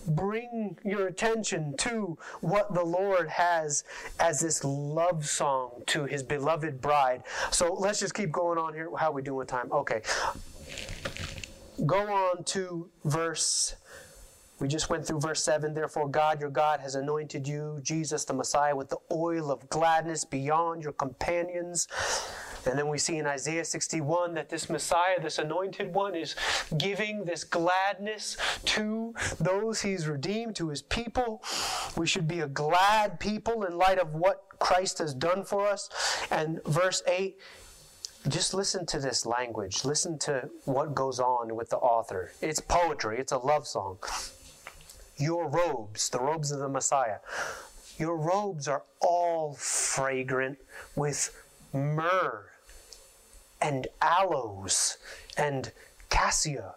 [0.06, 3.84] bring your attention to what the Lord has
[4.18, 7.24] as this love song to his beloved bride.
[7.50, 8.88] So let's just keep going on here.
[8.96, 9.70] How we doing with time?
[9.70, 10.00] Okay.
[11.84, 13.76] Go on to verse
[14.60, 15.72] we just went through verse 7.
[15.72, 20.24] Therefore, God your God has anointed you, Jesus the Messiah, with the oil of gladness
[20.24, 21.88] beyond your companions.
[22.66, 26.36] And then we see in Isaiah 61 that this Messiah, this anointed one, is
[26.76, 28.36] giving this gladness
[28.66, 31.42] to those he's redeemed, to his people.
[31.96, 35.88] We should be a glad people in light of what Christ has done for us.
[36.30, 37.38] And verse 8,
[38.28, 39.86] just listen to this language.
[39.86, 42.32] Listen to what goes on with the author.
[42.42, 43.96] It's poetry, it's a love song
[45.20, 47.18] your robes, the robes of the Messiah,
[47.98, 50.58] your robes are all fragrant
[50.96, 51.34] with
[51.72, 52.46] myrrh
[53.60, 54.96] and aloes
[55.36, 55.72] and
[56.08, 56.74] cassia.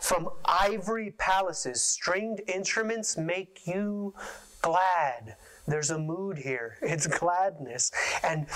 [0.00, 4.14] From ivory palaces, stringed instruments make you
[4.60, 5.36] glad.
[5.66, 6.76] There's a mood here.
[6.96, 7.90] It's gladness.
[8.22, 8.46] And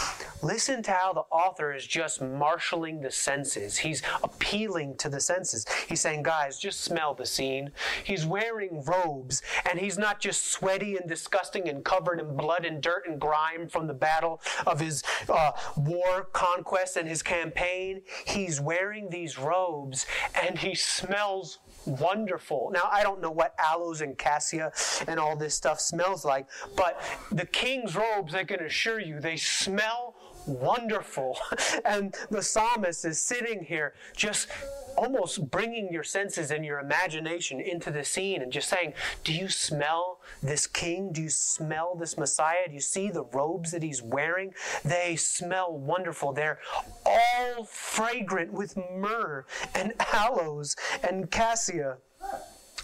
[0.41, 3.77] listen to how the author is just marshaling the senses.
[3.77, 5.67] He's appealing to the senses.
[5.89, 7.73] He's saying, guys, just smell the scene.
[8.03, 12.81] He's wearing robes, and he's not just sweaty and disgusting and covered in blood and
[12.81, 18.01] dirt and grime from the battle of his uh, war conquest and his campaign.
[18.27, 20.07] He's wearing these robes,
[20.41, 22.71] and he smells wonderful.
[22.73, 24.73] Now, I don't know what aloes and cassia
[25.07, 27.01] and all this stuff smells like, but
[27.33, 30.15] the king's robes, I can assure you, they smell
[30.51, 31.39] wonderful.
[31.85, 34.49] and the psalmist is sitting here just
[34.97, 38.93] almost bringing your senses and your imagination into the scene and just saying,
[39.25, 41.13] Do you smell this king?
[41.13, 42.69] Do you smell this Messiah?
[42.69, 44.53] Do you see the robes that he's wearing?
[44.85, 46.33] They smell wonderful.
[46.33, 46.59] They're
[47.07, 51.99] all fragrant with myrrh and aloes and cassia.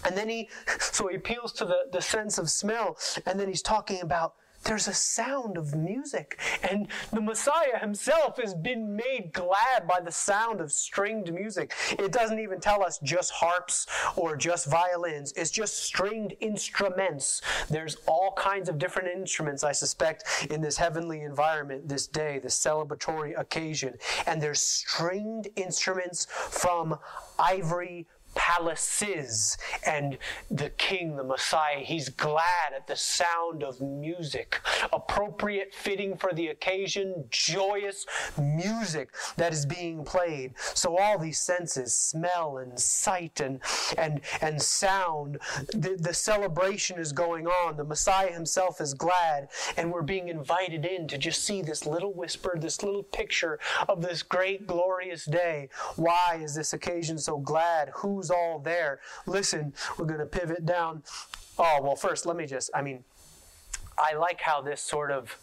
[0.05, 0.49] And then he,
[0.79, 4.35] so he appeals to the, the sense of smell, and then he's talking about
[4.67, 6.39] there's a sound of music.
[6.69, 11.73] And the Messiah himself has been made glad by the sound of stringed music.
[11.91, 17.41] It doesn't even tell us just harps or just violins, it's just stringed instruments.
[17.69, 22.59] There's all kinds of different instruments, I suspect, in this heavenly environment this day, this
[22.59, 23.95] celebratory occasion.
[24.25, 26.99] And there's stringed instruments from
[27.39, 28.07] ivory
[28.37, 29.57] palaces.
[29.85, 30.17] And
[30.49, 34.61] the king, the Messiah, he's glad at the sound of music,
[34.93, 38.05] appropriate, fitting for the occasion, joyous
[38.37, 40.53] music that is being played.
[40.75, 43.59] So all these senses, smell and sight and
[43.97, 45.39] and and sound,
[45.73, 47.75] the, the celebration is going on.
[47.75, 52.13] The Messiah himself is glad, and we're being invited in to just see this little
[52.13, 53.59] whisper, this little picture
[53.89, 55.69] of this great glorious day.
[55.95, 57.89] Why is this occasion so glad?
[57.95, 58.99] Who's all there?
[59.25, 61.03] Listen, we're going to pivot down.
[61.57, 63.03] Oh, well, first, let me just, I mean,
[63.97, 65.37] I like how this sort of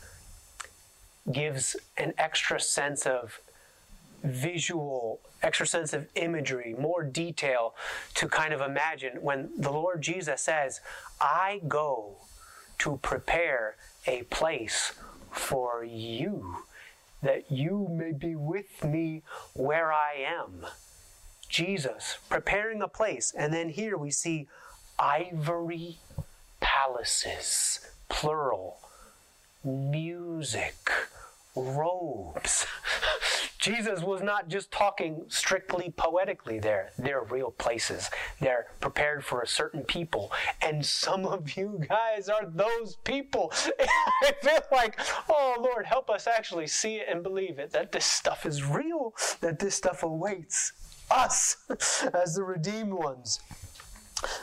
[1.32, 3.40] gives an extra sense of
[4.22, 7.74] visual, extra sense of imagery, more detail
[8.14, 10.80] to kind of imagine when the Lord Jesus says,
[11.20, 12.16] I go
[12.78, 13.76] to prepare
[14.06, 14.92] a place
[15.30, 16.56] for you,
[17.22, 19.22] that you may be with me
[19.54, 20.66] where I am.
[21.54, 23.32] Jesus preparing a place.
[23.38, 24.48] And then here we see
[24.98, 25.98] ivory
[26.58, 28.80] palaces, plural,
[29.62, 30.90] music,
[31.54, 32.66] robes.
[33.58, 36.90] Jesus was not just talking strictly poetically there.
[36.98, 38.10] They're real places.
[38.40, 40.32] They're prepared for a certain people.
[40.60, 43.52] And some of you guys are those people.
[44.22, 44.98] I feel like,
[45.28, 49.14] oh Lord, help us actually see it and believe it that this stuff is real,
[49.40, 50.72] that this stuff awaits
[51.10, 51.56] us
[52.14, 53.40] as the redeemed ones.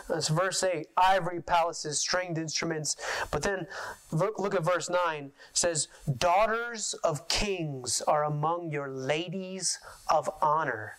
[0.08, 2.98] That's verse 8 ivory palaces, stringed instruments.
[3.32, 3.68] But then
[4.12, 5.88] look at verse 9 it says,
[6.18, 10.98] Daughters of kings are among your ladies of honor.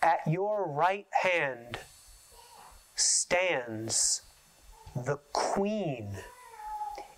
[0.00, 1.78] At your right hand
[2.94, 4.22] stands
[4.94, 6.16] the queen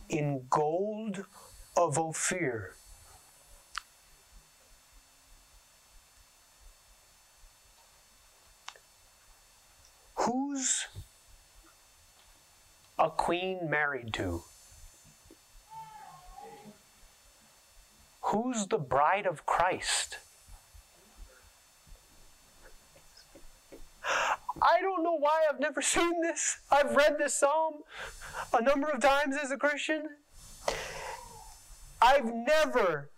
[0.09, 1.25] in gold
[1.77, 2.75] of Ophir.
[10.21, 10.87] Who's
[12.99, 14.43] a queen married to?
[18.25, 20.19] Who's the bride of Christ?
[24.61, 26.59] I don't know why I've never seen this.
[26.71, 27.77] I've read this psalm
[28.53, 30.11] a number of times as a Christian.
[32.03, 33.09] I've never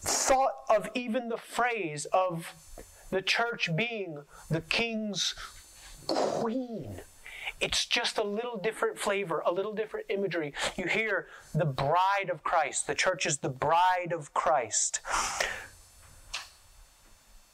[0.00, 2.54] thought of even the phrase of
[3.10, 5.34] the church being the king's
[6.14, 7.00] queen.
[7.60, 10.54] It's just a little different flavor, a little different imagery.
[10.76, 12.86] You hear the bride of Christ.
[12.86, 15.00] The church is the bride of Christ.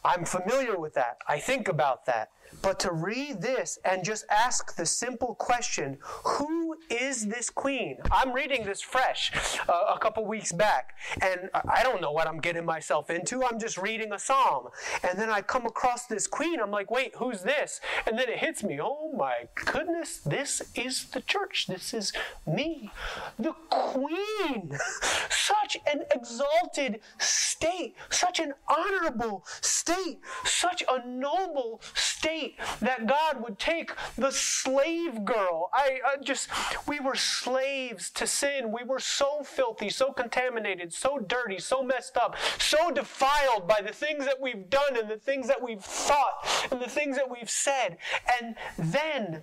[0.04, 1.18] I'm familiar with that.
[1.26, 2.30] I think about that.
[2.62, 7.98] But to read this and just ask the simple question, who is this queen?
[8.10, 9.32] I'm reading this fresh
[9.68, 13.44] uh, a couple weeks back, and I don't know what I'm getting myself into.
[13.44, 14.68] I'm just reading a psalm.
[15.02, 16.60] And then I come across this queen.
[16.60, 17.80] I'm like, wait, who's this?
[18.06, 21.66] And then it hits me, oh my goodness, this is the church.
[21.68, 22.12] This is
[22.46, 22.90] me,
[23.38, 24.76] the queen.
[25.30, 32.35] Such an exalted state, such an honorable state, such a noble state
[32.80, 35.70] that God would take the slave girl.
[35.72, 36.48] I, I just,
[36.86, 38.72] we were slaves to sin.
[38.72, 43.92] We were so filthy, so contaminated, so dirty, so messed up, so defiled by the
[43.92, 47.50] things that we've done and the things that we've thought and the things that we've
[47.50, 47.98] said.
[48.40, 49.42] And then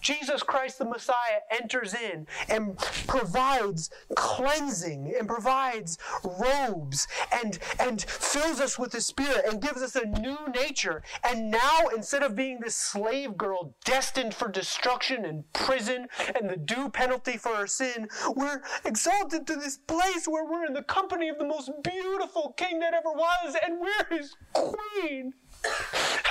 [0.00, 8.60] Jesus Christ the Messiah enters in and provides cleansing and provides robes and, and fills
[8.60, 11.02] us with the Spirit and gives us a new nature.
[11.24, 16.56] And now, instead of being this slave girl destined for destruction and prison and the
[16.56, 21.28] due penalty for our sin, we're exalted to this place where we're in the company
[21.28, 25.32] of the most beautiful king that ever was, and we're his queen.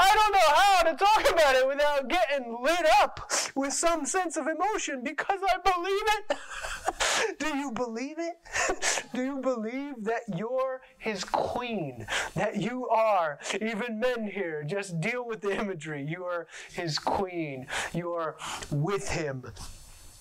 [0.00, 4.36] I don't know how to talk about it without getting lit up with some sense
[4.36, 7.38] of emotion because I believe it.
[7.38, 9.02] Do you believe it?
[9.14, 12.06] Do you believe that you're his queen?
[12.34, 16.04] That you are, even men here, just deal with the imagery.
[16.08, 17.66] You are his queen.
[17.92, 18.36] You are
[18.70, 19.44] with him.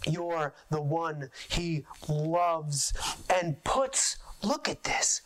[0.07, 2.93] You're the one he loves
[3.29, 5.21] and puts, look at this,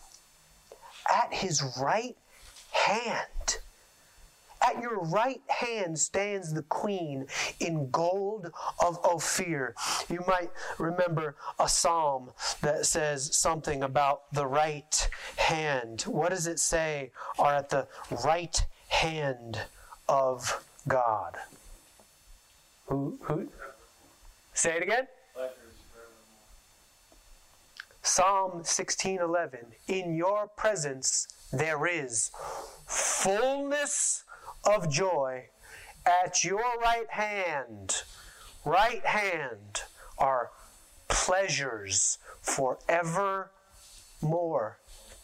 [1.14, 2.16] at his right
[2.72, 3.58] hand.
[4.64, 7.26] At your right hand stands the queen
[7.60, 9.74] in gold of Ophir.
[10.08, 12.30] You might remember a psalm
[12.62, 16.02] that says something about the right hand.
[16.04, 17.88] What does it say are at the
[18.24, 19.60] right hand
[20.08, 21.38] of God?
[22.86, 23.48] Who, who?
[24.54, 25.08] Say it again.
[28.04, 32.32] Psalm 16:11 In your presence there is
[32.88, 34.24] fullness
[34.64, 35.50] of joy
[36.06, 38.04] at your right hand.
[38.66, 39.82] Right hand
[40.18, 40.52] are
[41.08, 43.50] pleasures forevermore.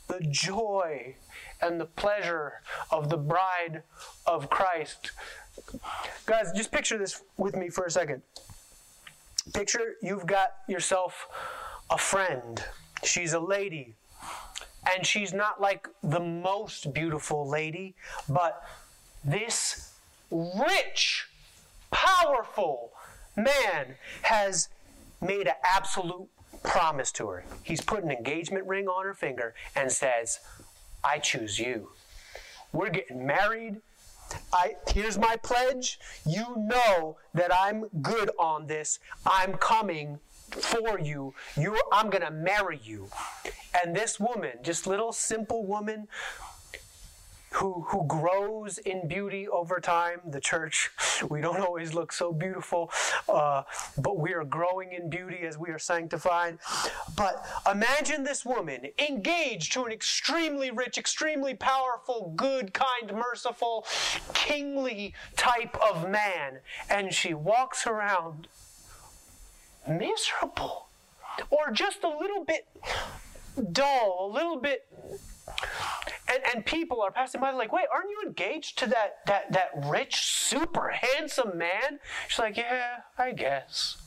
[0.07, 1.15] The joy
[1.61, 2.61] and the pleasure
[2.91, 3.83] of the bride
[4.25, 5.11] of Christ.
[6.25, 8.21] Guys, just picture this with me for a second.
[9.53, 11.27] Picture you've got yourself
[11.89, 12.63] a friend.
[13.03, 13.95] She's a lady.
[14.93, 17.95] And she's not like the most beautiful lady,
[18.29, 18.63] but
[19.23, 19.93] this
[20.31, 21.27] rich,
[21.91, 22.91] powerful
[23.35, 24.69] man has
[25.21, 26.27] made an absolute
[26.63, 27.43] promise to her.
[27.63, 30.39] He's put an engagement ring on her finger and says,
[31.03, 31.89] I choose you.
[32.71, 33.77] We're getting married.
[34.51, 35.99] I here's my pledge.
[36.25, 38.99] You know that I'm good on this.
[39.25, 40.19] I'm coming
[40.51, 41.33] for you.
[41.55, 43.09] You I'm going to marry you.
[43.83, 46.07] And this woman, just little simple woman
[47.53, 50.19] who, who grows in beauty over time.
[50.27, 50.91] The church,
[51.29, 52.91] we don't always look so beautiful,
[53.29, 53.63] uh,
[53.97, 56.59] but we are growing in beauty as we are sanctified.
[57.15, 63.85] But imagine this woman engaged to an extremely rich, extremely powerful, good, kind, merciful,
[64.33, 68.47] kingly type of man, and she walks around
[69.87, 70.87] miserable
[71.49, 72.67] or just a little bit
[73.71, 74.87] dull, a little bit
[76.29, 79.69] and, and people are passing by like, wait, aren't you engaged to that, that, that
[79.85, 81.99] rich, super handsome man?
[82.27, 83.97] She's like, yeah, I guess.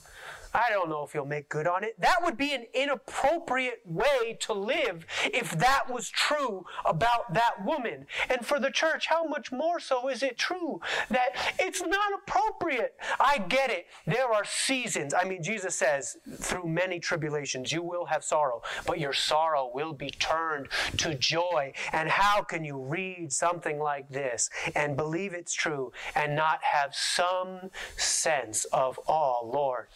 [0.52, 2.00] I don't know if you'll make good on it.
[2.00, 8.06] That would be an inappropriate way to live if that was true about that woman.
[8.28, 12.96] And for the church, how much more so is it true that it's not appropriate?
[13.18, 13.86] I get it.
[14.06, 15.14] There are seasons.
[15.14, 19.92] I mean, Jesus says, through many tribulations, you will have sorrow, but your sorrow will
[19.92, 21.72] be turned to joy.
[21.92, 26.94] And how can you read something like this and believe it's true and not have
[26.94, 29.86] some sense of, oh, Lord,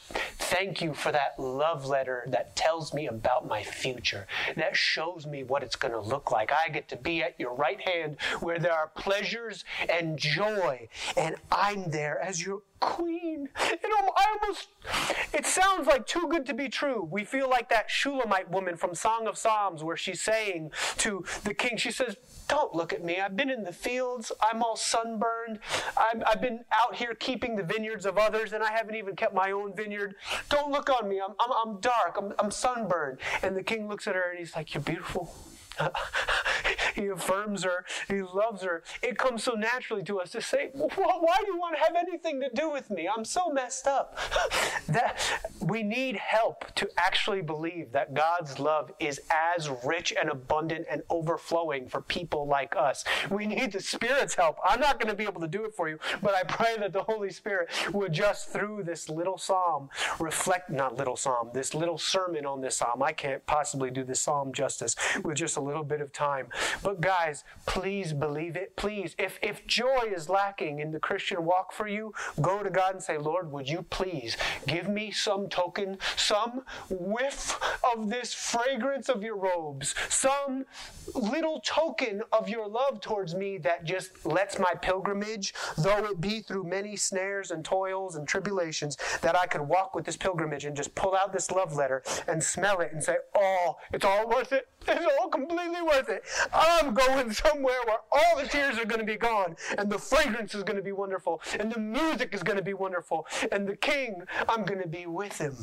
[0.48, 4.26] Thank you for that love letter that tells me about my future,
[4.56, 6.52] that shows me what it's going to look like.
[6.52, 11.36] I get to be at your right hand where there are pleasures and joy, and
[11.50, 13.48] I'm there as your queen.
[13.84, 14.68] Know, I almost,
[15.32, 17.08] it sounds like too good to be true.
[17.10, 21.54] We feel like that Shulamite woman from Song of Psalms where she's saying to the
[21.54, 22.16] king, she says,
[22.48, 23.20] don't look at me.
[23.20, 24.30] I've been in the fields.
[24.42, 25.60] I'm all sunburned.
[25.96, 29.34] i have been out here keeping the vineyards of others, and I haven't even kept
[29.34, 30.16] my own vineyard.
[30.50, 31.20] Don't look on me.
[31.20, 32.16] I'm, I'm, I'm dark.
[32.18, 33.18] I'm, I'm sunburned.
[33.42, 35.34] And the king looks at her and he's like, You're beautiful.
[37.02, 38.82] he affirms her, he loves her.
[39.02, 42.40] It comes so naturally to us to say, Why do you want to have anything
[42.40, 43.08] to do with me?
[43.08, 44.18] I'm so messed up.
[44.88, 45.18] that
[45.60, 51.02] we need help to actually believe that God's love is as rich and abundant and
[51.10, 53.04] overflowing for people like us.
[53.30, 54.56] We need the Spirit's help.
[54.64, 56.92] I'm not going to be able to do it for you, but I pray that
[56.92, 59.88] the Holy Spirit would just through this little psalm
[60.18, 63.02] reflect, not little psalm, this little sermon on this psalm.
[63.02, 66.48] I can't possibly do this psalm justice with just a little bit of time.
[66.84, 68.76] But guys, please believe it.
[68.76, 72.12] Please, if, if joy is lacking in the Christian walk for you,
[72.42, 77.58] go to God and say, Lord, would you please give me some token, some whiff
[77.94, 80.66] of this fragrance of your robes, some
[81.14, 86.40] little token of your love towards me that just lets my pilgrimage, though it be
[86.40, 90.76] through many snares and toils and tribulations, that I could walk with this pilgrimage and
[90.76, 94.52] just pull out this love letter and smell it and say, oh, it's all worth
[94.52, 94.68] it.
[94.86, 96.24] It's all completely worth it.
[96.52, 99.98] Oh, I'm going somewhere where all the tears are going to be gone, and the
[99.98, 103.66] fragrance is going to be wonderful, and the music is going to be wonderful, and
[103.68, 105.56] the king, I'm going to be with him.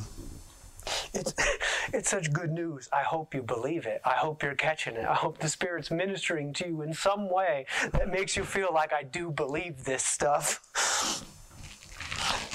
[1.14, 1.34] It's,
[1.94, 2.88] it's such good news.
[2.94, 4.02] I hope you believe it.
[4.06, 5.06] I hope you're catching it.
[5.06, 8.94] I hope the Spirit's ministering to you in some way that makes you feel like
[8.94, 10.62] I do believe this stuff.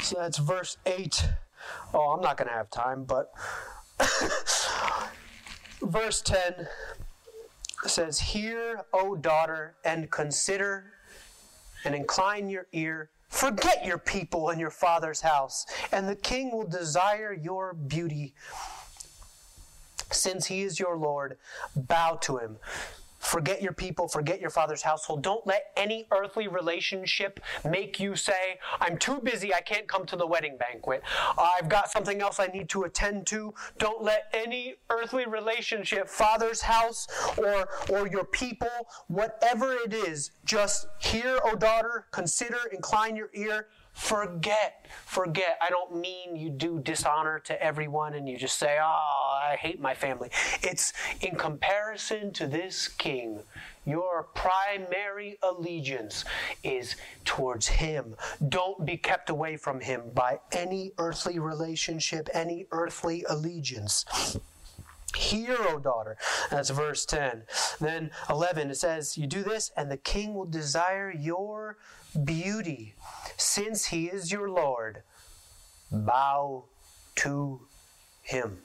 [0.02, 1.28] So that's verse 8.
[1.92, 3.32] Oh, I'm not going to have time, but
[5.82, 6.68] verse 10
[7.84, 10.92] says, Hear, O daughter, and consider
[11.84, 13.10] and incline your ear.
[13.28, 18.34] Forget your people and your father's house, and the king will desire your beauty.
[20.12, 21.36] Since he is your Lord,
[21.74, 22.56] bow to him.
[23.26, 25.20] Forget your people, forget your father's household.
[25.20, 30.14] Don't let any earthly relationship make you say, I'm too busy, I can't come to
[30.14, 31.02] the wedding banquet.
[31.36, 33.52] I've got something else I need to attend to.
[33.78, 38.68] Don't let any earthly relationship, father's house or, or your people,
[39.08, 43.66] whatever it is, just hear, O daughter, consider, incline your ear,
[43.96, 45.58] forget, forget.
[45.62, 49.80] I don't mean you do dishonor to everyone and you just say, oh, I hate
[49.80, 50.30] my family.
[50.62, 50.92] It's
[51.22, 53.40] in comparison to this king,
[53.86, 56.24] your primary allegiance
[56.62, 58.16] is towards him.
[58.48, 64.04] Don't be kept away from him by any earthly relationship, any earthly allegiance.
[65.16, 66.18] Hear, O daughter.
[66.50, 67.44] That's verse 10.
[67.80, 71.78] Then 11, it says, You do this, and the king will desire your
[72.16, 72.94] beauty,
[73.36, 75.02] since he is your Lord.
[75.90, 76.64] Bow
[77.16, 77.60] to
[78.22, 78.58] him.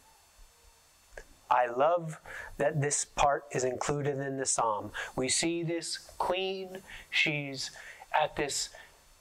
[1.50, 2.18] I love
[2.58, 4.92] that this part is included in the psalm.
[5.16, 6.78] We see this queen,
[7.10, 7.72] she's
[8.20, 8.70] at this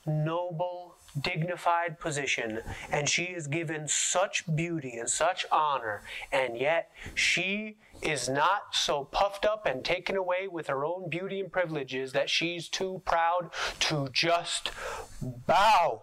[0.07, 2.61] noble dignified position,
[2.93, 9.05] and she is given such beauty and such honor, and yet she is not so
[9.05, 13.51] puffed up and taken away with her own beauty and privileges that she's too proud
[13.81, 14.71] to just
[15.47, 16.03] bow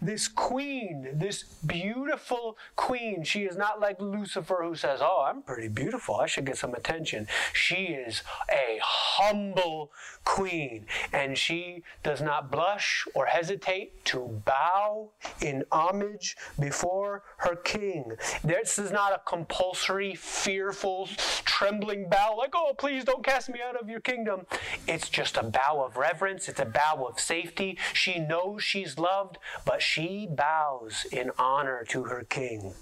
[0.00, 5.68] this queen, this beautiful queen, she is not like Lucifer who says, Oh, I'm pretty
[5.68, 6.16] beautiful.
[6.16, 7.26] I should get some attention.
[7.52, 9.90] She is a humble
[10.24, 15.10] queen, and she does not blush or hesitate to bow
[15.40, 18.12] in homage before her king.
[18.42, 21.08] This is not a compulsory, fearful,
[21.44, 24.46] trembling bow, like, Oh, please don't cast me out of your kingdom.
[24.86, 27.78] It's just a bow of reverence, it's a bow of safety.
[27.92, 32.74] She knows she's loved, but she bows in honor to her king.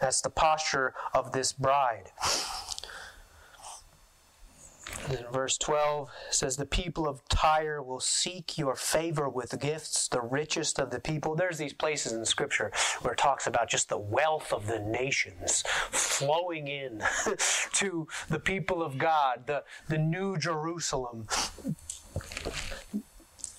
[0.00, 2.10] That's the posture of this bride.
[5.04, 10.08] And then verse 12 says, The people of Tyre will seek your favor with gifts,
[10.08, 11.34] the richest of the people.
[11.34, 15.64] There's these places in Scripture where it talks about just the wealth of the nations
[15.90, 17.02] flowing in
[17.72, 21.26] to the people of God, the, the new Jerusalem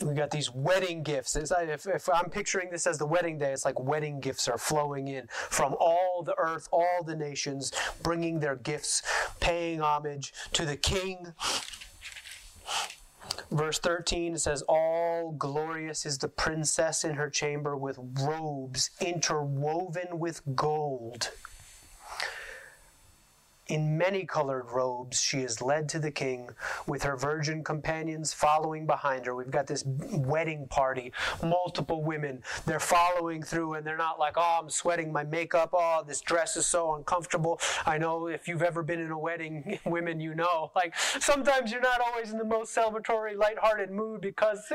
[0.04, 1.36] we got these wedding gifts.
[1.36, 5.08] If, if, I'm picturing this as the wedding day, it's like wedding gifts are flowing
[5.08, 7.72] in from all the earth, all the nations,
[8.02, 9.04] bringing their gifts,
[9.40, 11.34] paying homage to the king.
[13.52, 20.20] Verse 13 it says, All glorious is the princess in her chamber with robes interwoven
[20.20, 21.32] with gold.
[23.72, 26.50] In many colored robes, she is led to the king
[26.88, 29.34] with her virgin companions following behind her.
[29.34, 32.44] We've got this wedding party, multiple women.
[32.66, 35.70] They're following through and they're not like, oh, I'm sweating my makeup.
[35.72, 37.62] Oh, this dress is so uncomfortable.
[37.86, 40.72] I know if you've ever been in a wedding, women, you know.
[40.76, 44.70] Like sometimes you're not always in the most celebratory, lighthearted mood because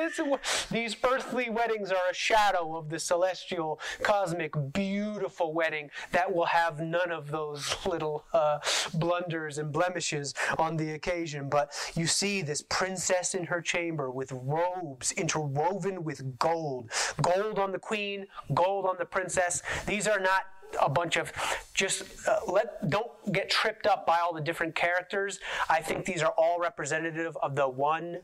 [0.71, 6.81] these earthly weddings are a shadow of the celestial, cosmic, beautiful wedding that will have
[6.81, 8.25] none of those little.
[8.33, 8.59] Uh,
[8.95, 11.49] blunders and blemishes on the occasion.
[11.49, 16.91] But you see this princess in her chamber with robes interwoven with gold.
[17.22, 19.62] Gold on the queen, gold on the princess.
[19.87, 20.43] These are not
[20.81, 21.33] a bunch of
[21.75, 25.41] just uh, let don't get tripped up by all the different characters.
[25.69, 28.19] I think these are all representative of the one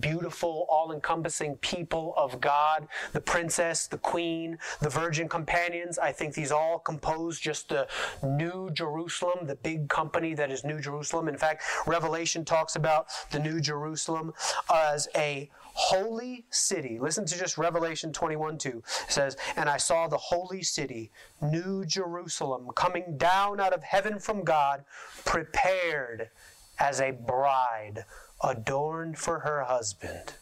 [0.00, 5.98] beautiful, all-encompassing people of God, the princess, the queen, the virgin companions.
[5.98, 7.86] I think these all compose just the
[8.22, 11.28] new Jerusalem, the big company that is New Jerusalem.
[11.28, 14.32] In fact, Revelation talks about the New Jerusalem
[14.72, 16.98] as a holy city.
[16.98, 18.68] Listen to just Revelation 21 2.
[18.78, 21.10] It says, And I saw the holy city,
[21.42, 24.84] New Jerusalem, coming down out of heaven from God,
[25.26, 26.30] prepared
[26.78, 28.06] as a bride
[28.42, 30.32] adorned for her husband.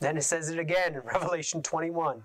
[0.00, 2.24] Then it says it again in Revelation 21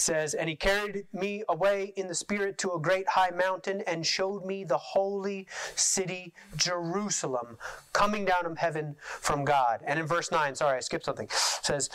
[0.00, 4.06] says, And he carried me away in the Spirit to a great high mountain and
[4.06, 7.58] showed me the holy city, Jerusalem,
[7.92, 9.80] coming down from heaven from God.
[9.84, 11.90] And in verse 9, sorry, I skipped something, says,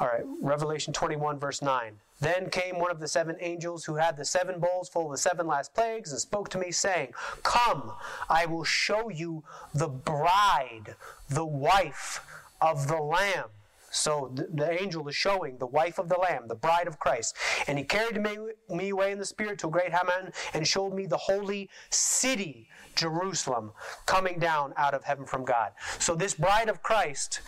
[0.00, 1.92] all right, Revelation 21, verse 9.
[2.20, 5.18] Then came one of the seven angels who had the seven bowls full of the
[5.18, 7.92] seven last plagues and spoke to me, saying, Come,
[8.28, 9.44] I will show you
[9.74, 10.96] the bride,
[11.28, 12.20] the wife
[12.60, 13.48] of the Lamb.
[13.90, 17.36] So the, the, angel is showing the wife of the Lamb, the bride of Christ.
[17.66, 18.36] And he carried me,
[18.68, 21.68] me away in the Spirit to a great high mountain and showed me the holy
[21.90, 23.72] city, Jerusalem,
[24.06, 25.72] coming down out of heaven from God.
[25.98, 27.40] So this bride of Christ,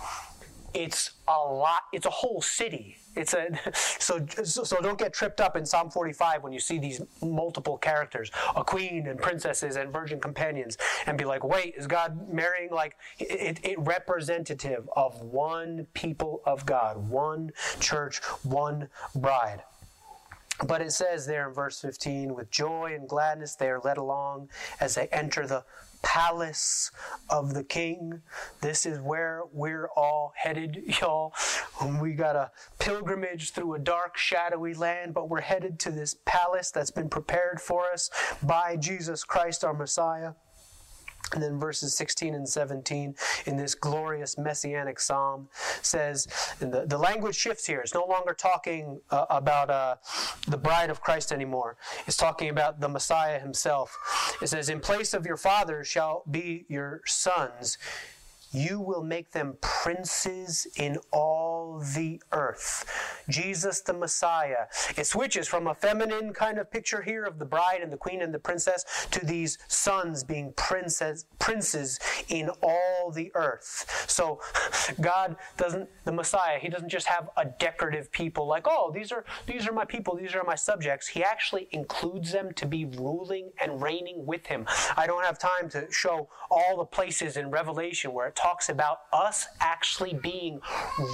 [0.75, 2.97] it's a lot, it's a whole city.
[3.15, 7.01] It's a so so don't get tripped up in Psalm 45 when you see these
[7.23, 12.33] multiple characters, a queen and princesses and virgin companions, and be like, wait, is God
[12.33, 19.63] marrying like it, it representative of one people of God, one church, one bride.
[20.67, 24.49] But it says there in verse 15, with joy and gladness they are led along
[24.81, 25.65] as they enter the
[26.03, 26.91] palace
[27.31, 28.23] of the king.
[28.61, 31.35] This is where we're all headed, y'all.
[32.01, 36.71] We got a pilgrimage through a dark, shadowy land, but we're headed to this palace
[36.71, 38.11] that's been prepared for us
[38.43, 40.33] by Jesus Christ, our Messiah.
[41.35, 43.15] And then verses 16 and 17
[43.47, 45.49] in this glorious messianic psalm
[45.81, 46.27] says,
[46.59, 47.81] the, the language shifts here.
[47.81, 49.97] It's no longer talking uh, about uh,
[50.47, 51.77] the bride of Christ anymore.
[52.07, 53.97] It's talking about the Messiah himself.
[54.41, 57.79] It says, In place of your fathers shall be your sons.
[58.53, 62.85] You will make them princes in all the earth.
[63.29, 64.67] Jesus the Messiah.
[64.97, 68.21] It switches from a feminine kind of picture here of the bride and the queen
[68.21, 71.99] and the princess to these sons being princes, princes
[72.29, 74.05] in all the earth.
[74.07, 74.41] So
[75.01, 79.25] God doesn't, the Messiah, he doesn't just have a decorative people like, oh, these are
[79.47, 81.09] these are my people, these are my subjects.
[81.09, 84.67] He actually includes them to be ruling and reigning with him.
[84.97, 88.99] I don't have time to show all the places in Revelation where it talks about
[89.13, 90.61] us actually being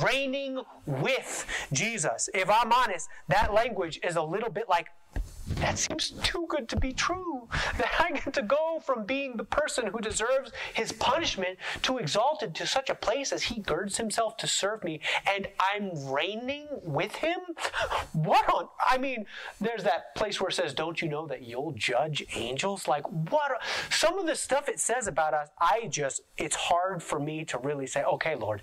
[0.03, 2.29] reigning with Jesus.
[2.35, 4.87] If I'm honest, that language is a little bit like
[5.57, 7.49] that seems too good to be true.
[7.79, 12.55] That I get to go from being the person who deserves his punishment to exalted
[12.57, 17.17] to such a place as he girds himself to serve me, and I'm reigning with
[17.17, 17.39] him?
[18.13, 18.69] What on?
[18.89, 19.27] I mean,
[19.61, 22.87] there's that place where it says, Don't you know that you'll judge angels?
[22.87, 23.53] Like, what?
[23.91, 27.59] Some of the stuff it says about us, I just, it's hard for me to
[27.59, 28.63] really say, Okay, Lord,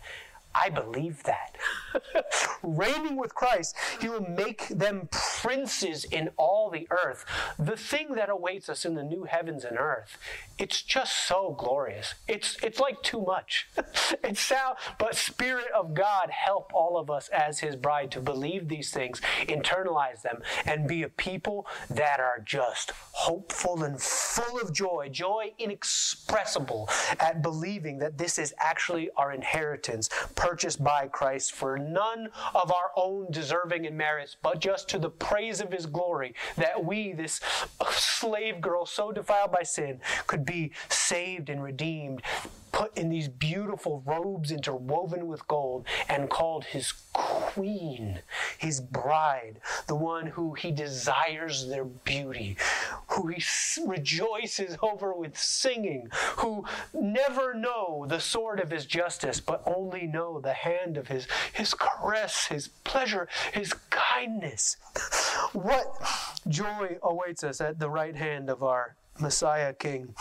[0.56, 1.58] I believe that.
[2.64, 7.26] Reigning with Christ, He will make them princes in all the earth.
[7.60, 10.18] The thing that awaits us in the new heavens and earth,
[10.58, 12.16] it's just so glorious.
[12.28, 13.68] It's it's like too much.
[14.24, 18.70] it's so, but Spirit of God, help all of us as His bride to believe
[18.70, 24.74] these things, internalize them, and be a people that are just hopeful and full of
[24.74, 26.90] joy, joy inexpressible
[27.20, 30.10] at believing that this is actually our inheritance
[30.46, 35.10] purchased by Christ for none of our own deserving and merits, but just to the
[35.10, 37.42] praise of his glory, that we, this
[37.90, 42.22] slave girl so defiled by sin, could be saved and redeemed,
[42.76, 48.20] put in these beautiful robes interwoven with gold, and called his queen,
[48.58, 52.58] his bride, the one who he desires their beauty,
[53.08, 53.42] who he
[53.88, 60.42] rejoices over with singing, who never know the sword of his justice, but only know
[60.42, 64.76] the hand of his, his caress, his pleasure, his kindness.
[65.54, 65.88] What
[66.50, 70.14] joy awaits us at the right hand of our Messiah King.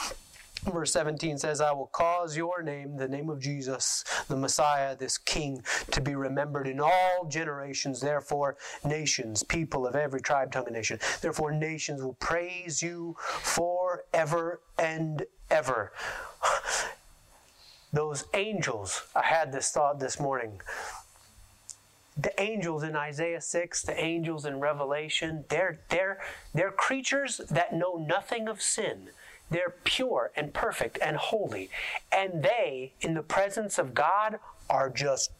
[0.73, 5.19] Verse 17 says, I will cause your name, the name of Jesus, the Messiah, this
[5.19, 8.01] King, to be remembered in all generations.
[8.01, 14.61] Therefore, nations, people of every tribe, tongue, and nation, therefore, nations will praise you forever
[14.79, 15.93] and ever.
[17.93, 20.61] Those angels, I had this thought this morning.
[22.17, 26.21] The angels in Isaiah 6, the angels in Revelation, they're, they're,
[26.55, 29.11] they're creatures that know nothing of sin
[29.51, 31.71] they're pure and perfect and holy.
[32.11, 34.39] And they, in the presence of God,
[34.71, 35.31] are just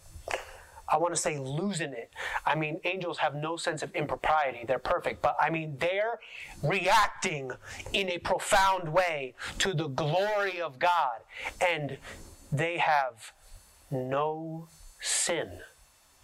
[0.87, 2.11] I want to say losing it.
[2.45, 4.65] I mean, angels have no sense of impropriety.
[4.67, 5.23] They're perfect.
[5.23, 6.21] But I mean, they're
[6.63, 7.51] reacting
[7.93, 11.21] in a profound way to the glory of God.
[11.67, 11.99] And
[12.53, 13.33] they have
[13.91, 14.69] no
[15.01, 15.61] sin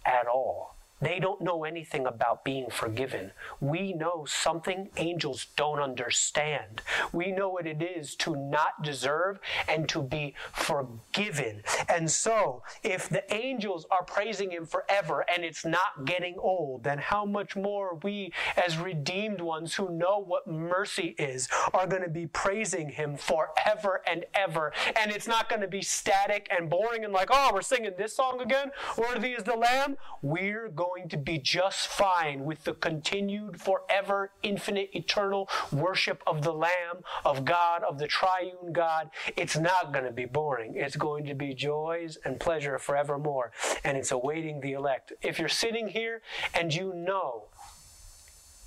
[0.05, 0.75] at all.
[1.01, 3.31] They don't know anything about being forgiven.
[3.59, 6.83] We know something angels don't understand.
[7.11, 11.63] We know what it is to not deserve and to be forgiven.
[11.89, 16.99] And so, if the angels are praising Him forever and it's not getting old, then
[16.99, 22.09] how much more we, as redeemed ones who know what mercy is, are going to
[22.09, 24.71] be praising Him forever and ever.
[24.95, 28.15] And it's not going to be static and boring and like, oh, we're singing this
[28.15, 28.69] song again.
[28.97, 29.97] Worthy is the Lamb.
[30.21, 36.43] We're going going to be just fine with the continued, forever, infinite, eternal worship of
[36.43, 39.09] the Lamb, of God, of the triune God.
[39.37, 40.73] It's not going to be boring.
[40.75, 43.51] It's going to be joys and pleasure forevermore.
[43.83, 45.13] And it's awaiting the elect.
[45.21, 46.21] If you're sitting here
[46.53, 47.45] and you know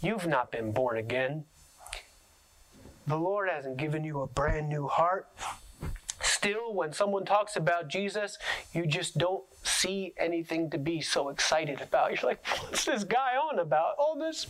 [0.01, 1.45] you've not been born again,
[3.07, 5.29] the Lord hasn't given you a brand new heart.
[6.45, 8.37] Still, when someone talks about Jesus,
[8.75, 12.11] you just don't see anything to be so excited about.
[12.11, 13.95] You're like, what's this guy on about?
[13.99, 14.45] All this?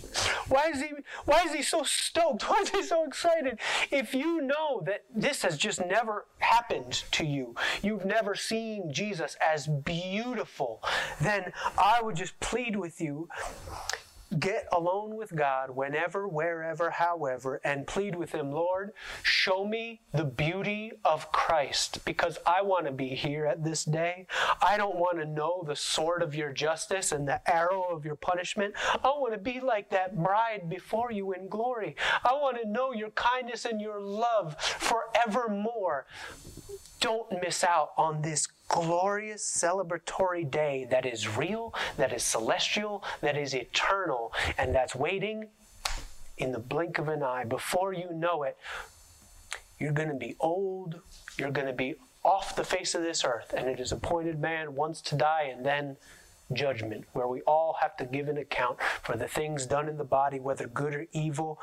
[0.49, 0.89] Why is he?
[1.25, 2.43] Why is he so stoked?
[2.51, 3.61] Why is he so excited?
[3.93, 9.37] If you know that this has just never happened to you, you've never seen Jesus
[9.47, 10.83] as beautiful,
[11.21, 13.29] then I would just plead with you
[14.39, 20.25] get alone with God whenever, wherever, however, and plead with Him, Lord, show me the
[20.25, 24.27] beauty of Christ because I want to be here at this day.
[24.61, 28.17] I don't want to know the sword of your justice and the arrow of your
[28.17, 28.75] punishment.
[29.03, 31.97] I want to be like that bride before you in glory.
[32.25, 36.07] I want to know your kindness and your love forevermore.
[37.01, 43.37] Don't miss out on this glorious celebratory day that is real, that is celestial, that
[43.37, 45.49] is eternal, and that's waiting
[46.39, 47.45] in the blink of an eye.
[47.45, 48.57] Before you know it,
[49.79, 51.01] you're going to be old,
[51.39, 51.95] you're going to be
[52.25, 55.65] off the face of this earth, and it is appointed man once to die and
[55.65, 55.97] then
[56.53, 60.05] judgment, where we all have to give an account for the things done in the
[60.05, 61.61] body, whether good or evil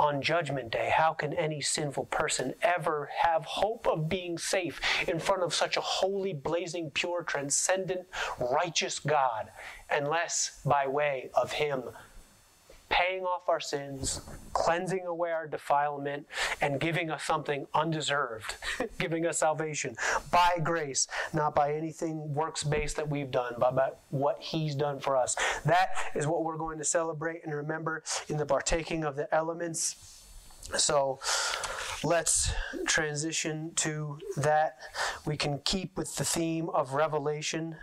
[0.00, 5.18] on Judgment Day, how can any sinful person ever have hope of being safe in
[5.18, 8.06] front of such a holy, blazing, pure, transcendent,
[8.38, 9.50] righteous God
[9.90, 11.82] unless by way of Him
[12.90, 14.20] paying off our sins,
[14.52, 16.26] cleansing away our defilement,
[16.60, 18.56] and giving us something undeserved,
[18.98, 19.96] giving us salvation
[20.30, 25.00] by grace, not by anything works based that we've done, but by what He's done
[25.00, 25.36] for us.
[25.64, 30.24] That is what we're going to celebrate and remember in the partaking of the elements.
[30.76, 31.20] So
[32.02, 32.52] let's
[32.86, 34.78] transition to that.
[35.24, 37.76] We can keep with the theme of Revelation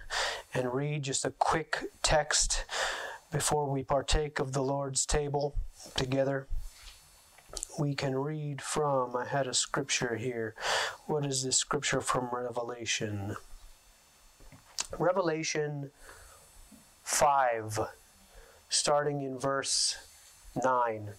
[0.54, 2.66] and read just a quick text
[3.32, 5.56] before we partake of the Lord's table
[5.96, 6.48] together,
[7.78, 10.56] we can read from, I had a scripture here.
[11.06, 13.36] What is this scripture from Revelation?
[14.98, 15.92] Revelation
[17.04, 17.80] 5,
[18.70, 19.98] starting in verse
[20.64, 21.10] 9.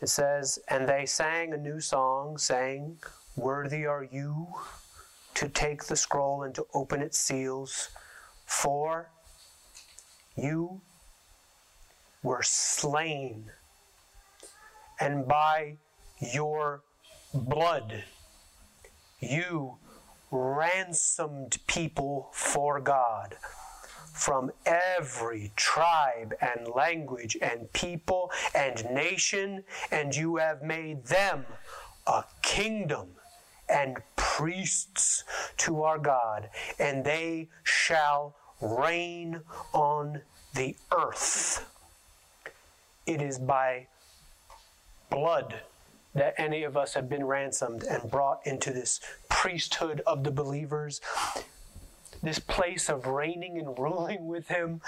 [0.00, 2.98] It says, And they sang a new song, saying,
[3.36, 4.48] Worthy are you
[5.34, 7.90] to take the scroll and to open its seals,
[8.46, 9.08] for
[10.36, 10.80] you
[12.22, 13.50] were slain,
[15.00, 15.76] and by
[16.32, 16.82] your
[17.32, 18.04] blood
[19.20, 19.76] you
[20.30, 23.36] ransomed people for God
[24.12, 31.44] from every tribe and language and people and nation, and you have made them
[32.06, 33.08] a kingdom
[33.68, 35.24] and priests
[35.58, 39.40] to our God, and they shall reign
[39.72, 40.20] on
[40.54, 41.66] the earth.
[43.06, 43.86] It is by
[45.10, 45.60] blood
[46.14, 51.00] that any of us have been ransomed and brought into this priesthood of the believers,
[52.22, 54.80] this place of reigning and ruling with Him.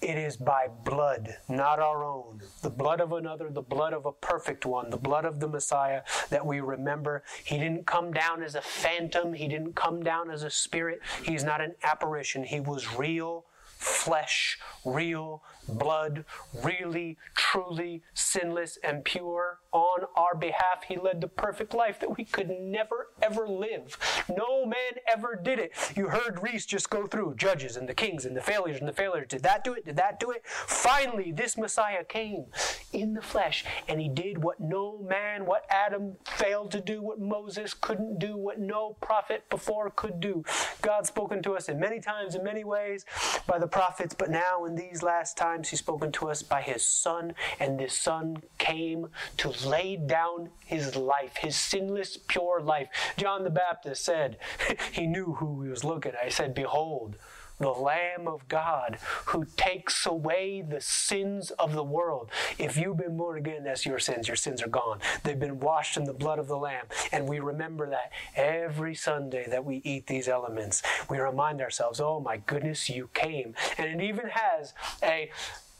[0.00, 4.12] It is by blood, not our own, the blood of another, the blood of a
[4.12, 7.22] perfect one, the blood of the Messiah that we remember.
[7.44, 11.00] He didn't come down as a phantom, He didn't come down as a spirit.
[11.22, 12.44] He's not an apparition.
[12.44, 13.44] He was real
[13.80, 16.24] flesh, real blood,
[16.62, 19.60] really, truly sinless and pure.
[19.72, 23.96] On our behalf, he led the perfect life that we could never, ever live.
[24.28, 25.72] No man ever did it.
[25.96, 28.92] You heard Reese just go through judges and the kings and the failures and the
[28.92, 29.26] failures.
[29.28, 29.86] Did that do it?
[29.86, 30.42] Did that do it?
[30.44, 32.46] Finally, this Messiah came
[32.92, 37.20] in the flesh and he did what no man, what Adam failed to do, what
[37.20, 40.44] Moses couldn't do, what no prophet before could do.
[40.82, 43.04] God's spoken to us in many times, in many ways,
[43.46, 46.84] by the prophets, but now in these last times, He's spoken to us by His
[46.84, 49.08] Son, and this Son came
[49.38, 52.88] to lay down His life, His sinless, pure life.
[53.16, 54.38] John the Baptist said,
[54.92, 56.24] He knew who He was looking at.
[56.24, 57.16] He said, Behold,
[57.60, 62.30] the Lamb of God who takes away the sins of the world.
[62.58, 64.26] If you've been born again, that's your sins.
[64.26, 64.98] Your sins are gone.
[65.22, 66.86] They've been washed in the blood of the Lamb.
[67.12, 70.82] And we remember that every Sunday that we eat these elements.
[71.08, 73.54] We remind ourselves, oh my goodness, you came.
[73.78, 75.30] And it even has a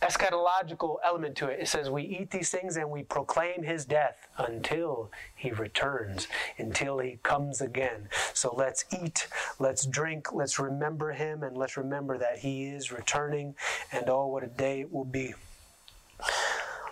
[0.03, 1.61] eschatological element to it.
[1.61, 6.27] It says we eat these things and we proclaim his death until he returns,
[6.59, 8.09] until he comes again.
[8.33, 9.29] So let's eat,
[9.59, 13.55] let's drink, let's remember him, and let's remember that he is returning.
[13.93, 15.35] And oh, what a day it will be.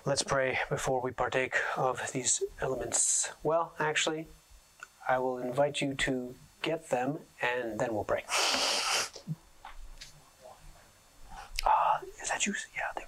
[0.04, 3.30] Let's pray before we partake of these elements.
[3.42, 4.26] Well, actually,
[5.08, 8.24] I will invite you to get them and then we'll pray.
[12.28, 12.66] Is that juice?
[12.76, 13.07] Yeah, juice.